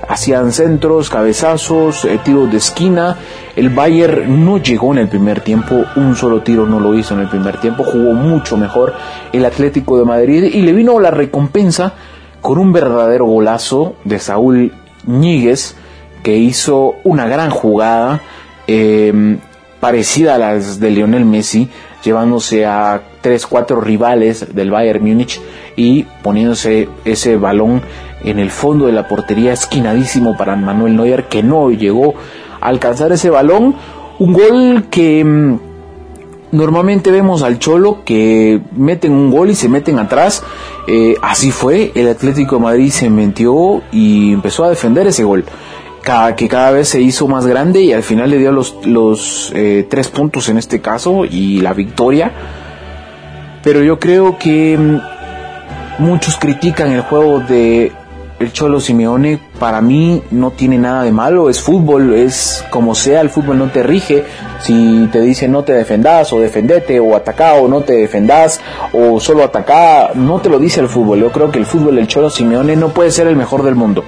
hacían 0.08 0.52
centros, 0.52 1.08
cabezazos, 1.08 2.04
eh, 2.04 2.20
tiros 2.22 2.50
de 2.50 2.58
esquina, 2.58 3.16
el 3.56 3.70
Bayern 3.70 4.44
no 4.44 4.58
llegó 4.58 4.92
en 4.92 4.98
el 4.98 5.08
primer 5.08 5.40
tiempo, 5.40 5.84
un 5.96 6.14
solo 6.16 6.42
tiro 6.42 6.66
no 6.66 6.80
lo 6.80 6.94
hizo 6.94 7.14
en 7.14 7.20
el 7.20 7.28
primer 7.28 7.58
tiempo, 7.58 7.84
jugó 7.84 8.12
mucho 8.12 8.56
mejor 8.56 8.94
el 9.32 9.44
Atlético 9.44 9.98
de 9.98 10.04
Madrid 10.04 10.44
y 10.44 10.62
le 10.62 10.72
vino 10.72 11.00
la 11.00 11.10
recompensa 11.10 11.94
con 12.40 12.58
un 12.58 12.72
verdadero 12.72 13.24
golazo 13.24 13.96
de 14.04 14.18
Saúl 14.18 14.72
Ñíguez 15.06 15.76
que 16.22 16.36
hizo 16.36 16.96
una 17.04 17.26
gran 17.26 17.50
jugada 17.50 18.20
eh, 18.66 19.38
parecida 19.80 20.34
a 20.34 20.38
las 20.38 20.80
de 20.80 20.90
Lionel 20.90 21.24
Messi, 21.24 21.70
llevándose 22.04 22.66
a 22.66 23.02
3, 23.20 23.46
4 23.46 23.80
rivales 23.80 24.54
del 24.54 24.70
Bayern 24.70 25.04
Múnich 25.04 25.40
y 25.76 26.04
poniéndose 26.22 26.88
ese 27.04 27.36
balón 27.36 27.82
en 28.22 28.38
el 28.38 28.50
fondo 28.50 28.86
de 28.86 28.92
la 28.92 29.08
portería 29.08 29.52
esquinadísimo 29.52 30.36
para 30.36 30.56
Manuel 30.56 30.96
Neuer 30.96 31.24
que 31.24 31.42
no 31.42 31.70
llegó 31.70 32.14
a 32.60 32.68
alcanzar 32.68 33.12
ese 33.12 33.30
balón. 33.30 33.74
Un 34.18 34.32
gol 34.32 34.84
que 34.90 35.24
mm, 35.24 35.58
normalmente 36.52 37.10
vemos 37.10 37.42
al 37.42 37.58
Cholo 37.58 38.04
que 38.04 38.60
meten 38.76 39.12
un 39.12 39.30
gol 39.30 39.50
y 39.50 39.54
se 39.54 39.68
meten 39.68 39.98
atrás. 39.98 40.42
Eh, 40.86 41.16
así 41.22 41.50
fue, 41.50 41.92
el 41.94 42.08
Atlético 42.08 42.56
de 42.56 42.62
Madrid 42.62 42.90
se 42.90 43.10
metió 43.10 43.82
y 43.92 44.32
empezó 44.32 44.64
a 44.64 44.70
defender 44.70 45.06
ese 45.06 45.24
gol 45.24 45.44
que 46.36 46.48
cada 46.48 46.70
vez 46.70 46.88
se 46.88 47.00
hizo 47.00 47.26
más 47.28 47.46
grande 47.46 47.80
y 47.80 47.92
al 47.92 48.02
final 48.02 48.30
le 48.30 48.38
dio 48.38 48.52
los, 48.52 48.76
los 48.84 49.50
eh, 49.54 49.86
tres 49.88 50.08
puntos 50.08 50.48
en 50.48 50.58
este 50.58 50.80
caso 50.80 51.24
y 51.24 51.60
la 51.60 51.72
victoria. 51.72 52.30
Pero 53.62 53.82
yo 53.82 53.98
creo 53.98 54.38
que 54.38 54.76
mm, 54.76 56.02
muchos 56.02 56.36
critican 56.36 56.92
el 56.92 57.00
juego 57.00 57.40
de 57.40 57.90
el 58.38 58.52
Cholo 58.52 58.80
Simeone. 58.80 59.38
Para 59.58 59.80
mí 59.80 60.22
no 60.30 60.50
tiene 60.50 60.76
nada 60.76 61.04
de 61.04 61.12
malo, 61.12 61.48
es 61.48 61.62
fútbol, 61.62 62.12
es 62.12 62.62
como 62.68 62.94
sea, 62.94 63.22
el 63.22 63.30
fútbol 63.30 63.58
no 63.58 63.70
te 63.70 63.82
rige. 63.82 64.24
Si 64.60 65.08
te 65.10 65.22
dicen 65.22 65.52
no 65.52 65.64
te 65.64 65.72
defendas 65.72 66.32
o 66.34 66.40
defendete 66.40 67.00
o 67.00 67.16
atacá 67.16 67.54
o 67.54 67.66
no 67.66 67.80
te 67.80 67.94
defendas 67.94 68.60
o 68.92 69.18
solo 69.20 69.42
atacá, 69.42 70.10
no 70.14 70.38
te 70.40 70.50
lo 70.50 70.58
dice 70.58 70.80
el 70.80 70.88
fútbol. 70.88 71.20
Yo 71.20 71.32
creo 71.32 71.50
que 71.50 71.58
el 71.58 71.66
fútbol 71.66 71.96
del 71.96 72.08
Cholo 72.08 72.28
Simeone 72.28 72.76
no 72.76 72.90
puede 72.90 73.10
ser 73.10 73.26
el 73.26 73.36
mejor 73.36 73.62
del 73.62 73.74
mundo 73.74 74.04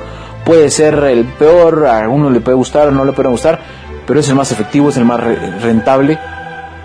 puede 0.47 0.71
ser 0.71 0.95
el 0.95 1.25
peor, 1.25 1.87
a 1.87 2.09
uno 2.09 2.31
le 2.31 2.41
puede 2.41 2.57
gustar 2.57 2.93
no 2.93 3.05
le 3.05 3.13
puede 3.13 3.29
gustar, 3.29 3.61
pero 4.07 4.21
es 4.21 4.29
el 4.29 4.37
más 4.37 4.53
efectivo, 4.53 4.89
es 4.89 4.97
el 4.97 5.05
más 5.05 5.21
rentable 5.61 6.19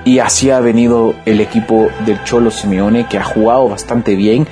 y 0.03 0.17
así 0.17 0.49
ha 0.49 0.59
venido 0.59 1.13
el 1.25 1.39
equipo 1.39 1.89
del 2.05 2.21
Cholo 2.23 2.49
Simeone 2.49 3.07
que 3.07 3.19
ha 3.19 3.23
jugado 3.23 3.69
bastante 3.69 4.15
bien 4.15 4.47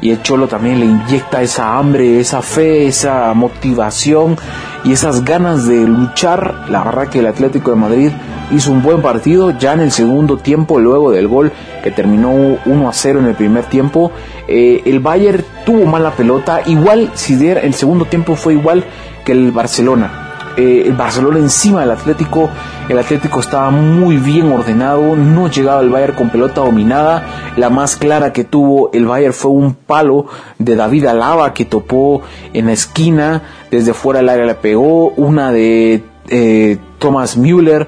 y 0.00 0.10
el 0.10 0.22
Cholo 0.22 0.48
también 0.48 0.80
le 0.80 0.86
inyecta 0.86 1.42
esa 1.42 1.78
hambre, 1.78 2.20
esa 2.20 2.42
fe, 2.42 2.86
esa 2.86 3.32
motivación 3.34 4.36
y 4.84 4.92
esas 4.92 5.24
ganas 5.24 5.66
de 5.66 5.86
luchar. 5.86 6.66
La 6.68 6.84
verdad 6.84 7.08
que 7.08 7.20
el 7.20 7.26
Atlético 7.26 7.70
de 7.70 7.76
Madrid 7.76 8.10
hizo 8.50 8.72
un 8.72 8.82
buen 8.82 9.02
partido 9.02 9.50
ya 9.58 9.72
en 9.72 9.80
el 9.80 9.90
segundo 9.90 10.36
tiempo, 10.36 10.78
luego 10.78 11.10
del 11.10 11.28
gol 11.28 11.52
que 11.82 11.90
terminó 11.90 12.30
1 12.64 12.88
a 12.88 12.92
0 12.92 13.20
en 13.20 13.26
el 13.26 13.34
primer 13.34 13.64
tiempo. 13.64 14.12
Eh, 14.48 14.82
el 14.84 15.00
Bayern 15.00 15.44
tuvo 15.64 15.86
mala 15.86 16.10
pelota, 16.12 16.60
igual 16.66 17.10
si 17.14 17.34
el 17.48 17.74
segundo 17.74 18.04
tiempo 18.04 18.36
fue 18.36 18.54
igual 18.54 18.84
que 19.24 19.32
el 19.32 19.50
Barcelona. 19.50 20.25
Eh, 20.56 20.84
el 20.86 20.94
Barcelona 20.94 21.38
encima 21.38 21.80
del 21.80 21.90
Atlético, 21.90 22.48
el 22.88 22.98
Atlético 22.98 23.40
estaba 23.40 23.70
muy 23.70 24.16
bien 24.16 24.50
ordenado, 24.50 25.14
no 25.14 25.50
llegaba 25.50 25.82
el 25.82 25.90
Bayern 25.90 26.14
con 26.14 26.30
pelota 26.30 26.62
dominada, 26.62 27.52
la 27.56 27.68
más 27.68 27.96
clara 27.96 28.32
que 28.32 28.44
tuvo 28.44 28.90
el 28.94 29.04
Bayern 29.04 29.34
fue 29.34 29.50
un 29.50 29.74
palo 29.74 30.26
de 30.58 30.74
David 30.74 31.06
Alaba 31.06 31.52
que 31.52 31.66
topó 31.66 32.22
en 32.54 32.66
la 32.66 32.72
esquina, 32.72 33.42
desde 33.70 33.92
fuera 33.92 34.20
del 34.20 34.30
área 34.30 34.46
le 34.46 34.54
pegó, 34.54 35.08
una 35.10 35.52
de 35.52 36.02
eh, 36.28 36.78
Thomas 36.98 37.36
Müller. 37.36 37.86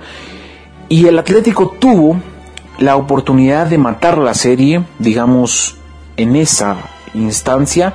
Y 0.91 1.07
el 1.07 1.19
Atlético 1.19 1.75
tuvo 1.79 2.21
la 2.79 2.97
oportunidad 2.97 3.67
de 3.67 3.79
matar 3.79 4.19
la 4.19 4.35
serie, 4.35 4.85
digamos, 4.99 5.77
en 6.19 6.37
esa 6.37 6.77
instancia 7.15 7.95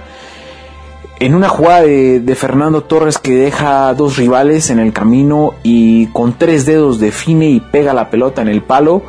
en 1.26 1.36
una 1.36 1.48
jugada 1.48 1.84
de, 1.84 2.36
Fernando 2.36 2.84
Torres 2.84 3.18
que 3.18 3.34
deja 3.34 3.94
dos 3.94 4.18
rivales 4.18 4.70
en 4.70 4.80
el 4.80 4.92
camino 4.92 5.54
y 5.64 6.08
con 6.08 6.38
tres 6.38 6.66
dedos 6.66 7.00
define 7.00 7.50
y 7.50 7.62
pega 7.62 7.94
la 7.94 8.10
pelota 8.10 8.42
en 8.42 8.50
el 8.50 8.62
palo. 8.62 9.04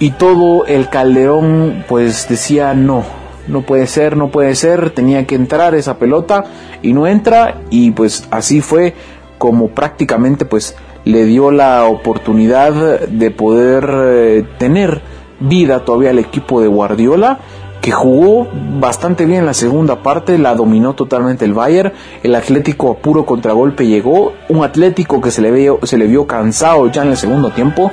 Y 0.00 0.10
todo 0.10 0.66
el 0.66 0.88
Calderón 0.88 1.84
pues 1.86 2.28
decía 2.28 2.74
no, 2.74 3.04
no 3.46 3.62
puede 3.62 3.86
ser, 3.86 4.16
no 4.16 4.32
puede 4.32 4.56
ser, 4.56 4.90
tenía 4.90 5.28
que 5.28 5.36
entrar 5.36 5.76
esa 5.76 5.96
pelota 5.96 6.42
y 6.82 6.92
no 6.92 7.06
entra 7.06 7.60
y 7.70 7.92
pues 7.92 8.26
así 8.32 8.60
fue 8.60 8.92
como 9.38 9.68
prácticamente 9.68 10.44
pues 10.44 10.74
le 11.04 11.24
dio 11.24 11.52
la 11.52 11.84
oportunidad 11.84 12.72
de 13.06 13.30
poder 13.30 13.88
eh, 13.94 14.44
tener 14.58 15.02
vida 15.38 15.84
todavía 15.84 16.10
al 16.10 16.18
equipo 16.18 16.60
de 16.60 16.66
Guardiola 16.66 17.38
que 17.86 17.92
jugó 17.92 18.48
bastante 18.80 19.26
bien 19.26 19.38
en 19.38 19.46
la 19.46 19.54
segunda 19.54 20.02
parte, 20.02 20.38
la 20.38 20.56
dominó 20.56 20.94
totalmente 20.94 21.44
el 21.44 21.54
Bayern, 21.54 21.92
el 22.24 22.34
Atlético 22.34 22.90
a 22.90 22.94
puro 22.96 23.24
contragolpe 23.24 23.86
llegó, 23.86 24.32
un 24.48 24.64
Atlético 24.64 25.20
que 25.20 25.30
se 25.30 25.40
le, 25.40 25.52
vio, 25.52 25.78
se 25.84 25.96
le 25.96 26.08
vio 26.08 26.26
cansado 26.26 26.90
ya 26.90 27.04
en 27.04 27.10
el 27.10 27.16
segundo 27.16 27.50
tiempo 27.50 27.92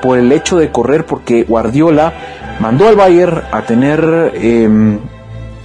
por 0.00 0.16
el 0.16 0.30
hecho 0.30 0.58
de 0.58 0.70
correr 0.70 1.06
porque 1.06 1.42
Guardiola 1.42 2.12
mandó 2.60 2.86
al 2.86 2.94
Bayern 2.94 3.42
a 3.50 3.62
tener 3.62 4.30
em, 4.36 5.00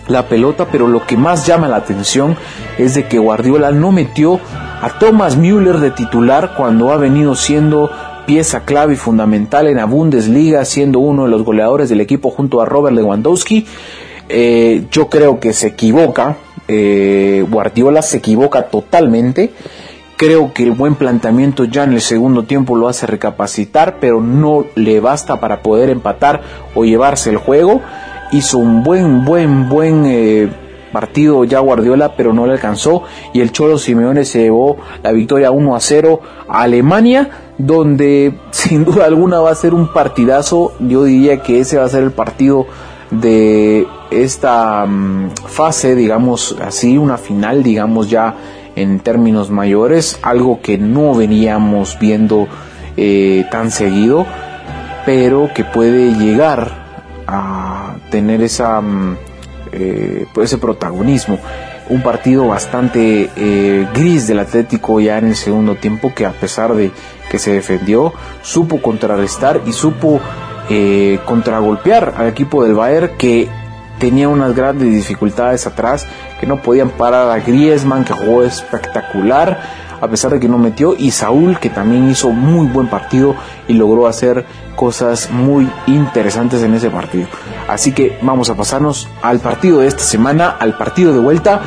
la 0.07 0.23
pelota, 0.23 0.65
pero 0.71 0.87
lo 0.87 1.05
que 1.05 1.15
más 1.15 1.45
llama 1.45 1.67
la 1.67 1.75
atención 1.75 2.35
es 2.79 2.95
de 2.95 3.07
que 3.07 3.19
Guardiola 3.19 3.69
no 3.69 3.91
metió 3.91 4.39
a 4.81 4.89
Thomas 4.97 5.37
Müller 5.37 5.77
de 5.77 5.91
titular 5.91 6.55
cuando 6.57 6.91
ha 6.91 6.97
venido 6.97 7.35
siendo 7.35 7.91
pieza 8.27 8.65
clave 8.65 8.93
y 8.93 8.97
fundamental 8.97 9.67
en 9.67 9.77
la 9.77 9.85
Bundesliga, 9.85 10.65
siendo 10.65 10.99
uno 10.99 11.23
de 11.23 11.29
los 11.29 11.43
goleadores 11.43 11.87
del 11.89 12.01
equipo 12.01 12.29
junto 12.29 12.61
a 12.61 12.65
Robert 12.65 12.95
Lewandowski. 12.95 13.65
Eh, 14.27 14.85
yo 14.91 15.07
creo 15.07 15.39
que 15.39 15.53
se 15.53 15.67
equivoca, 15.67 16.35
eh, 16.67 17.45
Guardiola 17.49 18.01
se 18.01 18.17
equivoca 18.17 18.63
totalmente. 18.63 19.53
Creo 20.17 20.53
que 20.53 20.63
el 20.63 20.71
buen 20.71 20.95
planteamiento 20.95 21.63
ya 21.63 21.85
en 21.85 21.93
el 21.93 22.01
segundo 22.01 22.43
tiempo 22.43 22.75
lo 22.75 22.89
hace 22.89 23.07
recapacitar, 23.07 23.97
pero 24.01 24.19
no 24.19 24.65
le 24.75 24.99
basta 24.99 25.39
para 25.39 25.61
poder 25.61 25.89
empatar 25.89 26.41
o 26.75 26.83
llevarse 26.83 27.29
el 27.29 27.37
juego. 27.37 27.81
Hizo 28.33 28.57
un 28.57 28.83
buen, 28.83 29.23
buen, 29.23 29.69
buen 29.69 30.03
eh, 30.05 30.49
partido 30.91 31.43
ya 31.43 31.59
Guardiola, 31.59 32.15
pero 32.15 32.33
no 32.33 32.45
le 32.45 32.53
alcanzó. 32.53 33.03
Y 33.33 33.41
el 33.41 33.51
Cholo 33.51 33.77
Simeone 33.77 34.25
se 34.25 34.43
llevó 34.43 34.77
la 35.03 35.11
victoria 35.11 35.51
1 35.51 35.75
a 35.75 35.79
0 35.79 36.21
a 36.47 36.61
Alemania 36.61 37.29
donde 37.57 38.33
sin 38.51 38.85
duda 38.85 39.05
alguna 39.05 39.39
va 39.39 39.51
a 39.51 39.55
ser 39.55 39.73
un 39.73 39.91
partidazo. 39.91 40.73
Yo 40.79 41.03
diría 41.03 41.41
que 41.41 41.59
ese 41.59 41.77
va 41.77 41.85
a 41.85 41.89
ser 41.89 42.03
el 42.03 42.11
partido 42.11 42.67
de 43.11 43.87
esta 44.11 44.85
mm, 44.85 45.31
fase, 45.47 45.95
digamos 45.95 46.55
así, 46.61 46.97
una 46.97 47.17
final, 47.17 47.63
digamos 47.63 48.09
ya 48.09 48.35
en 48.75 48.99
términos 48.99 49.49
mayores, 49.49 50.19
algo 50.21 50.61
que 50.61 50.77
no 50.77 51.15
veníamos 51.15 51.97
viendo 51.99 52.47
eh, 52.95 53.45
tan 53.49 53.71
seguido, 53.71 54.25
pero 55.05 55.49
que 55.55 55.63
puede 55.63 56.13
llegar 56.13 56.85
a 57.25 57.95
tener 58.11 58.41
esa, 58.43 58.79
mm, 58.79 59.17
eh, 59.71 60.25
ese 60.41 60.57
protagonismo. 60.57 61.39
Un 61.89 62.01
partido 62.03 62.47
bastante 62.47 63.29
eh, 63.35 63.87
gris 63.93 64.27
del 64.27 64.39
Atlético 64.39 64.99
ya 64.99 65.17
en 65.17 65.27
el 65.27 65.35
segundo 65.35 65.75
tiempo 65.75 66.13
que 66.13 66.25
a 66.25 66.31
pesar 66.31 66.75
de 66.75 66.91
que 67.29 67.39
se 67.39 67.53
defendió, 67.53 68.13
supo 68.41 68.81
contrarrestar 68.81 69.61
y 69.65 69.73
supo 69.73 70.19
contragolpear 71.25 72.15
al 72.17 72.27
equipo 72.27 72.61
del 72.61 72.73
Bayern 72.73 73.11
que 73.17 73.47
tenía 73.99 74.29
unas 74.29 74.55
grandes 74.55 74.89
dificultades 74.91 75.65
atrás, 75.67 76.05
que 76.39 76.45
no 76.45 76.61
podían 76.61 76.89
parar 76.89 77.29
a 77.31 77.39
Griezmann, 77.39 78.05
que 78.05 78.13
jugó 78.13 78.43
espectacular, 78.43 79.59
a 80.01 80.07
pesar 80.07 80.31
de 80.31 80.39
que 80.39 80.47
no 80.47 80.57
metió, 80.57 80.95
y 80.95 81.11
Saúl, 81.11 81.59
que 81.59 81.69
también 81.69 82.09
hizo 82.09 82.29
muy 82.31 82.67
buen 82.67 82.87
partido 82.87 83.35
y 83.67 83.73
logró 83.73 84.07
hacer 84.07 84.45
cosas 84.75 85.29
muy 85.31 85.69
interesantes 85.87 86.61
en 86.63 86.73
ese 86.73 86.89
partido. 86.89 87.27
Así 87.67 87.91
que 87.91 88.17
vamos 88.21 88.49
a 88.49 88.55
pasarnos 88.55 89.07
al 89.21 89.39
partido 89.39 89.79
de 89.79 89.87
esta 89.87 90.03
semana, 90.03 90.55
al 90.59 90.77
partido 90.77 91.13
de 91.13 91.19
vuelta. 91.19 91.61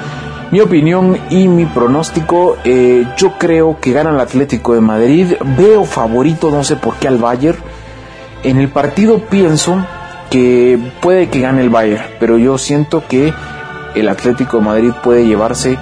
Mi 0.51 0.61
opinión 0.61 1.17
y 1.31 1.47
mi 1.47 1.65
pronóstico, 1.67 2.57
eh, 2.65 3.07
yo 3.17 3.39
creo 3.39 3.79
que 3.81 3.93
gana 3.93 4.11
el 4.11 4.19
Atlético 4.19 4.75
de 4.75 4.81
Madrid. 4.81 5.35
Veo 5.57 5.85
favorito, 5.85 6.51
no 6.51 6.65
sé 6.65 6.77
por 6.77 6.95
qué 6.97 7.07
al 7.07 7.19
Bayern. 7.19 7.59
En 8.43 8.59
el 8.59 8.69
partido 8.69 9.21
pienso 9.27 9.85
que 10.31 10.79
puede 11.01 11.29
que 11.29 11.41
gane 11.41 11.61
el 11.61 11.71
Bayern, 11.71 12.05
pero 12.19 12.39
yo 12.39 12.59
siento 12.59 13.05
que 13.07 13.33
el 13.95 14.09
Atlético 14.09 14.59
de 14.59 14.65
Madrid 14.65 14.93
puede 15.03 15.27
llevarse 15.27 15.79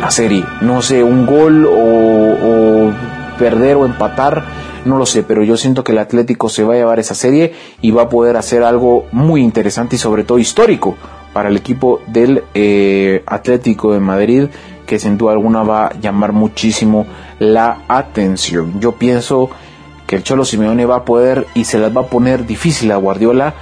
la 0.00 0.10
serie. 0.10 0.44
No 0.60 0.82
sé, 0.82 1.02
un 1.02 1.26
gol 1.26 1.66
o, 1.66 2.90
perder 3.38 3.76
o 3.76 3.86
empatar, 3.86 4.44
no 4.84 4.96
lo 4.96 5.06
sé, 5.06 5.22
pero 5.22 5.42
yo 5.42 5.56
siento 5.56 5.84
que 5.84 5.92
el 5.92 5.98
Atlético 5.98 6.48
se 6.48 6.64
va 6.64 6.74
a 6.74 6.76
llevar 6.76 6.98
esa 6.98 7.14
serie 7.14 7.54
y 7.82 7.90
va 7.90 8.02
a 8.02 8.08
poder 8.08 8.36
hacer 8.36 8.62
algo 8.62 9.06
muy 9.12 9.42
interesante 9.42 9.96
y 9.96 9.98
sobre 9.98 10.24
todo 10.24 10.38
histórico 10.38 10.96
para 11.32 11.48
el 11.48 11.56
equipo 11.56 12.00
del 12.06 12.44
eh, 12.54 13.22
Atlético 13.26 13.92
de 13.92 14.00
Madrid 14.00 14.48
que 14.86 14.98
sin 14.98 15.18
duda 15.18 15.32
alguna 15.32 15.64
va 15.64 15.88
a 15.88 16.00
llamar 16.00 16.32
muchísimo 16.32 17.06
la 17.38 17.82
atención. 17.88 18.80
Yo 18.80 18.92
pienso 18.92 19.50
que 20.06 20.16
el 20.16 20.22
Cholo 20.22 20.44
Simeone 20.44 20.86
va 20.86 20.96
a 20.96 21.04
poder 21.04 21.46
y 21.54 21.64
se 21.64 21.78
las 21.78 21.94
va 21.94 22.02
a 22.02 22.06
poner 22.06 22.46
difícil 22.46 22.92
a 22.92 22.96
Guardiola 22.96 23.54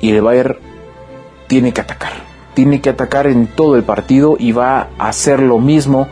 y 0.00 0.10
el 0.10 0.22
Bayern 0.22 0.58
tiene 1.48 1.72
que 1.72 1.80
atacar. 1.80 2.29
Tiene 2.60 2.82
que 2.82 2.90
atacar 2.90 3.26
en 3.26 3.46
todo 3.46 3.74
el 3.74 3.84
partido 3.84 4.36
y 4.38 4.52
va 4.52 4.88
a 4.98 5.08
hacer 5.08 5.40
lo 5.40 5.58
mismo. 5.58 6.08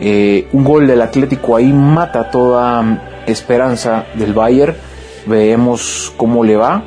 Eh, 0.00 0.48
un 0.54 0.64
gol 0.64 0.86
del 0.86 1.02
Atlético 1.02 1.56
ahí 1.56 1.74
mata 1.74 2.30
toda 2.30 3.22
esperanza 3.26 4.06
del 4.14 4.32
Bayern. 4.32 4.74
Veremos 5.26 6.10
cómo 6.16 6.42
le 6.42 6.56
va, 6.56 6.84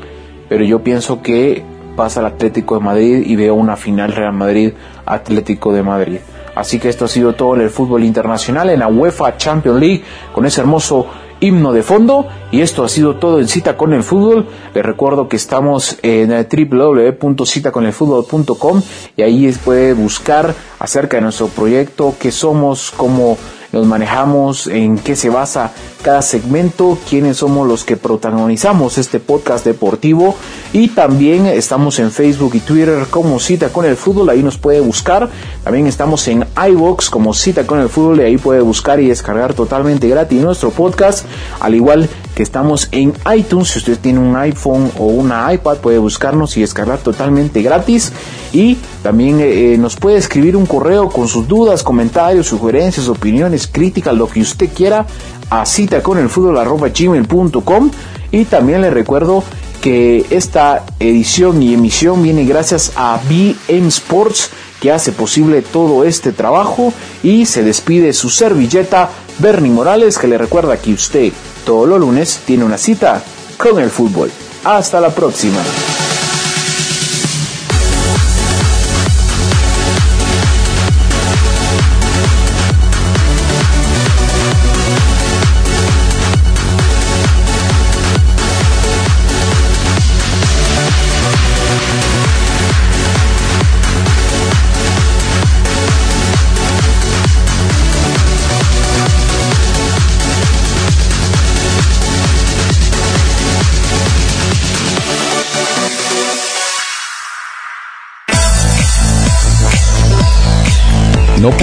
pero 0.50 0.64
yo 0.64 0.82
pienso 0.82 1.22
que 1.22 1.64
pasa 1.96 2.22
el 2.22 2.26
Atlético 2.26 2.74
de 2.74 2.82
Madrid 2.84 3.24
y 3.24 3.36
veo 3.36 3.54
una 3.54 3.76
final 3.76 4.14
Real 4.14 4.34
Madrid 4.34 4.74
Atlético 5.06 5.72
de 5.72 5.84
Madrid. 5.84 6.18
Así 6.56 6.80
que 6.80 6.90
esto 6.90 7.06
ha 7.06 7.08
sido 7.08 7.36
todo 7.36 7.54
en 7.54 7.62
el 7.62 7.70
fútbol 7.70 8.04
internacional, 8.04 8.72
en 8.72 8.80
la 8.80 8.88
UEFA 8.88 9.38
Champions 9.38 9.80
League, 9.80 10.04
con 10.34 10.44
ese 10.48 10.62
hermoso 10.62 11.06
himno 11.40 11.74
de 11.74 11.84
fondo. 11.84 12.28
Y 12.52 12.62
esto 12.62 12.84
ha 12.84 12.90
sido 12.90 13.16
todo 13.16 13.40
en 13.40 13.48
Cita 13.48 13.78
con 13.78 13.94
el 13.94 14.04
Fútbol. 14.04 14.48
Les 14.74 14.86
recuerdo 14.86 15.28
que 15.28 15.38
estamos 15.38 15.98
en 16.02 16.30
www.citaconelfutbol.com 16.30 18.82
y 19.16 19.22
ahí 19.22 19.52
puede 19.64 19.94
buscar 19.94 20.56
acerca 20.80 21.18
de 21.18 21.24
nuestro 21.24 21.48
proyecto, 21.48 22.16
qué 22.20 22.32
somos, 22.32 22.92
cómo 22.96 23.38
nos 23.72 23.86
manejamos, 23.86 24.68
en 24.68 24.98
qué 24.98 25.16
se 25.16 25.30
basa 25.30 25.72
cada 26.02 26.22
segmento, 26.22 26.98
quiénes 27.10 27.38
somos 27.38 27.68
los 27.68 27.84
que 27.84 27.98
protagonizamos 27.98 28.98
este 28.98 29.20
podcast 29.20 29.66
deportivo 29.66 30.36
y 30.74 30.90
también 30.90 31.46
estamos 31.46 32.00
en 32.00 32.12
Facebook 32.12 32.56
y 32.56 32.60
Twitter 32.60 33.08
como 33.10 33.40
Cita 33.40 33.70
con 33.70 33.86
el 33.86 33.96
Fútbol, 33.96 34.30
ahí 34.30 34.44
nos 34.44 34.58
puede 34.58 34.80
buscar. 34.80 35.30
También 35.64 35.88
estamos 35.88 36.28
en 36.28 36.46
iBox 36.70 37.10
como 37.10 37.34
Cita 37.34 37.66
con 37.66 37.80
el 37.80 37.90
Fútbol 37.90 38.20
y 38.20 38.24
ahí 38.24 38.38
puede 38.38 38.62
buscar 38.62 39.00
y 39.00 39.08
descargar 39.08 39.54
totalmente 39.54 40.08
gratis 40.08 40.42
nuestro 40.42 40.70
podcast, 40.70 41.26
al 41.60 41.76
igual 41.76 42.10
que 42.38 42.44
estamos 42.44 42.88
en 42.92 43.16
iTunes. 43.36 43.70
Si 43.70 43.80
usted 43.80 43.98
tiene 43.98 44.20
un 44.20 44.36
iPhone 44.36 44.92
o 45.00 45.08
una 45.08 45.52
iPad, 45.52 45.78
puede 45.78 45.98
buscarnos 45.98 46.56
y 46.56 46.62
descargar 46.62 47.00
totalmente 47.00 47.64
gratis. 47.64 48.14
Y 48.54 48.78
también 49.02 49.40
eh, 49.40 49.74
eh, 49.74 49.78
nos 49.80 49.96
puede 49.96 50.18
escribir 50.18 50.56
un 50.56 50.68
correo 50.68 51.10
con 51.10 51.28
sus 51.28 51.48
dudas, 51.48 51.82
comentarios, 51.82 52.46
sugerencias, 52.46 53.08
opiniones, 53.08 53.66
críticas, 53.66 54.14
lo 54.14 54.28
que 54.28 54.42
usted 54.42 54.70
quiera 54.72 55.08
a 55.50 55.66
cita 55.66 56.04
con 56.04 56.20
el 56.20 56.30
fútbol 56.30 56.60
gmail.com. 56.94 57.90
Y 58.32 58.46
también 58.46 58.82
le 58.82 58.92
recuerdo 58.92 59.44
que 59.82 60.24
esta 60.30 60.86
edición 61.00 61.64
y 61.64 61.74
emisión 61.74 62.22
viene 62.22 62.46
gracias 62.46 62.92
a 62.96 63.20
BM 63.28 63.88
Sports 63.88 64.52
que 64.82 64.92
hace 64.92 65.12
posible 65.12 65.62
todo 65.62 66.04
este 66.04 66.32
trabajo 66.32 66.94
y 67.24 67.46
se 67.46 67.64
despide 67.64 68.14
su 68.14 68.30
servilleta 68.30 69.10
Bernie 69.40 69.72
Morales 69.72 70.18
que 70.18 70.28
le 70.28 70.38
recuerda 70.38 70.78
que 70.78 70.94
usted 70.94 71.32
todos 71.66 71.88
los 71.88 72.00
lunes 72.00 72.42
tiene 72.46 72.64
una 72.64 72.78
cita 72.78 73.24
con 73.58 73.80
el 73.80 73.90
fútbol. 73.90 74.32
Hasta 74.64 75.00
la 75.00 75.10
próxima. 75.10 75.60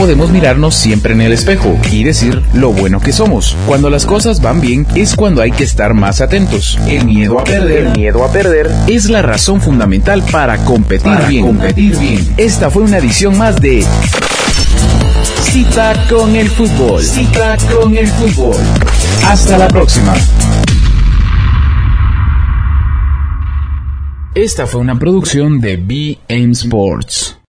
Podemos 0.04 0.30
mirarnos 0.30 0.74
siempre 0.74 1.14
en 1.14 1.22
el 1.22 1.32
espejo 1.32 1.78
y 1.90 2.04
decir 2.04 2.42
lo 2.52 2.72
bueno 2.74 3.00
que 3.00 3.10
somos. 3.10 3.56
Cuando 3.66 3.88
las 3.88 4.04
cosas 4.04 4.42
van 4.42 4.60
bien 4.60 4.86
es 4.94 5.16
cuando 5.16 5.40
hay 5.40 5.50
que 5.50 5.64
estar 5.64 5.94
más 5.94 6.20
atentos. 6.20 6.78
El 6.86 7.06
miedo 7.06 7.40
a 7.40 7.44
perder, 7.44 7.96
miedo 7.96 8.22
a 8.22 8.30
perder 8.30 8.70
es 8.86 9.08
la 9.08 9.22
razón 9.22 9.62
fundamental 9.62 10.22
para 10.30 10.58
competir 10.58 11.10
bien. 11.26 11.46
Competir 11.46 11.96
bien. 11.96 12.34
Esta 12.36 12.68
fue 12.68 12.82
una 12.82 12.98
edición 12.98 13.38
más 13.38 13.56
de 13.56 13.82
Cita 15.44 15.94
con 16.10 16.36
el 16.36 16.50
fútbol. 16.50 17.02
Cita 17.02 17.56
con 17.72 17.96
el 17.96 18.06
fútbol. 18.06 18.56
Hasta 19.26 19.56
la 19.56 19.68
próxima. 19.68 20.12
Esta 24.34 24.66
fue 24.66 24.82
una 24.82 24.98
producción 24.98 25.62
de 25.62 25.78
BM 25.78 26.52
Sports. 26.52 27.38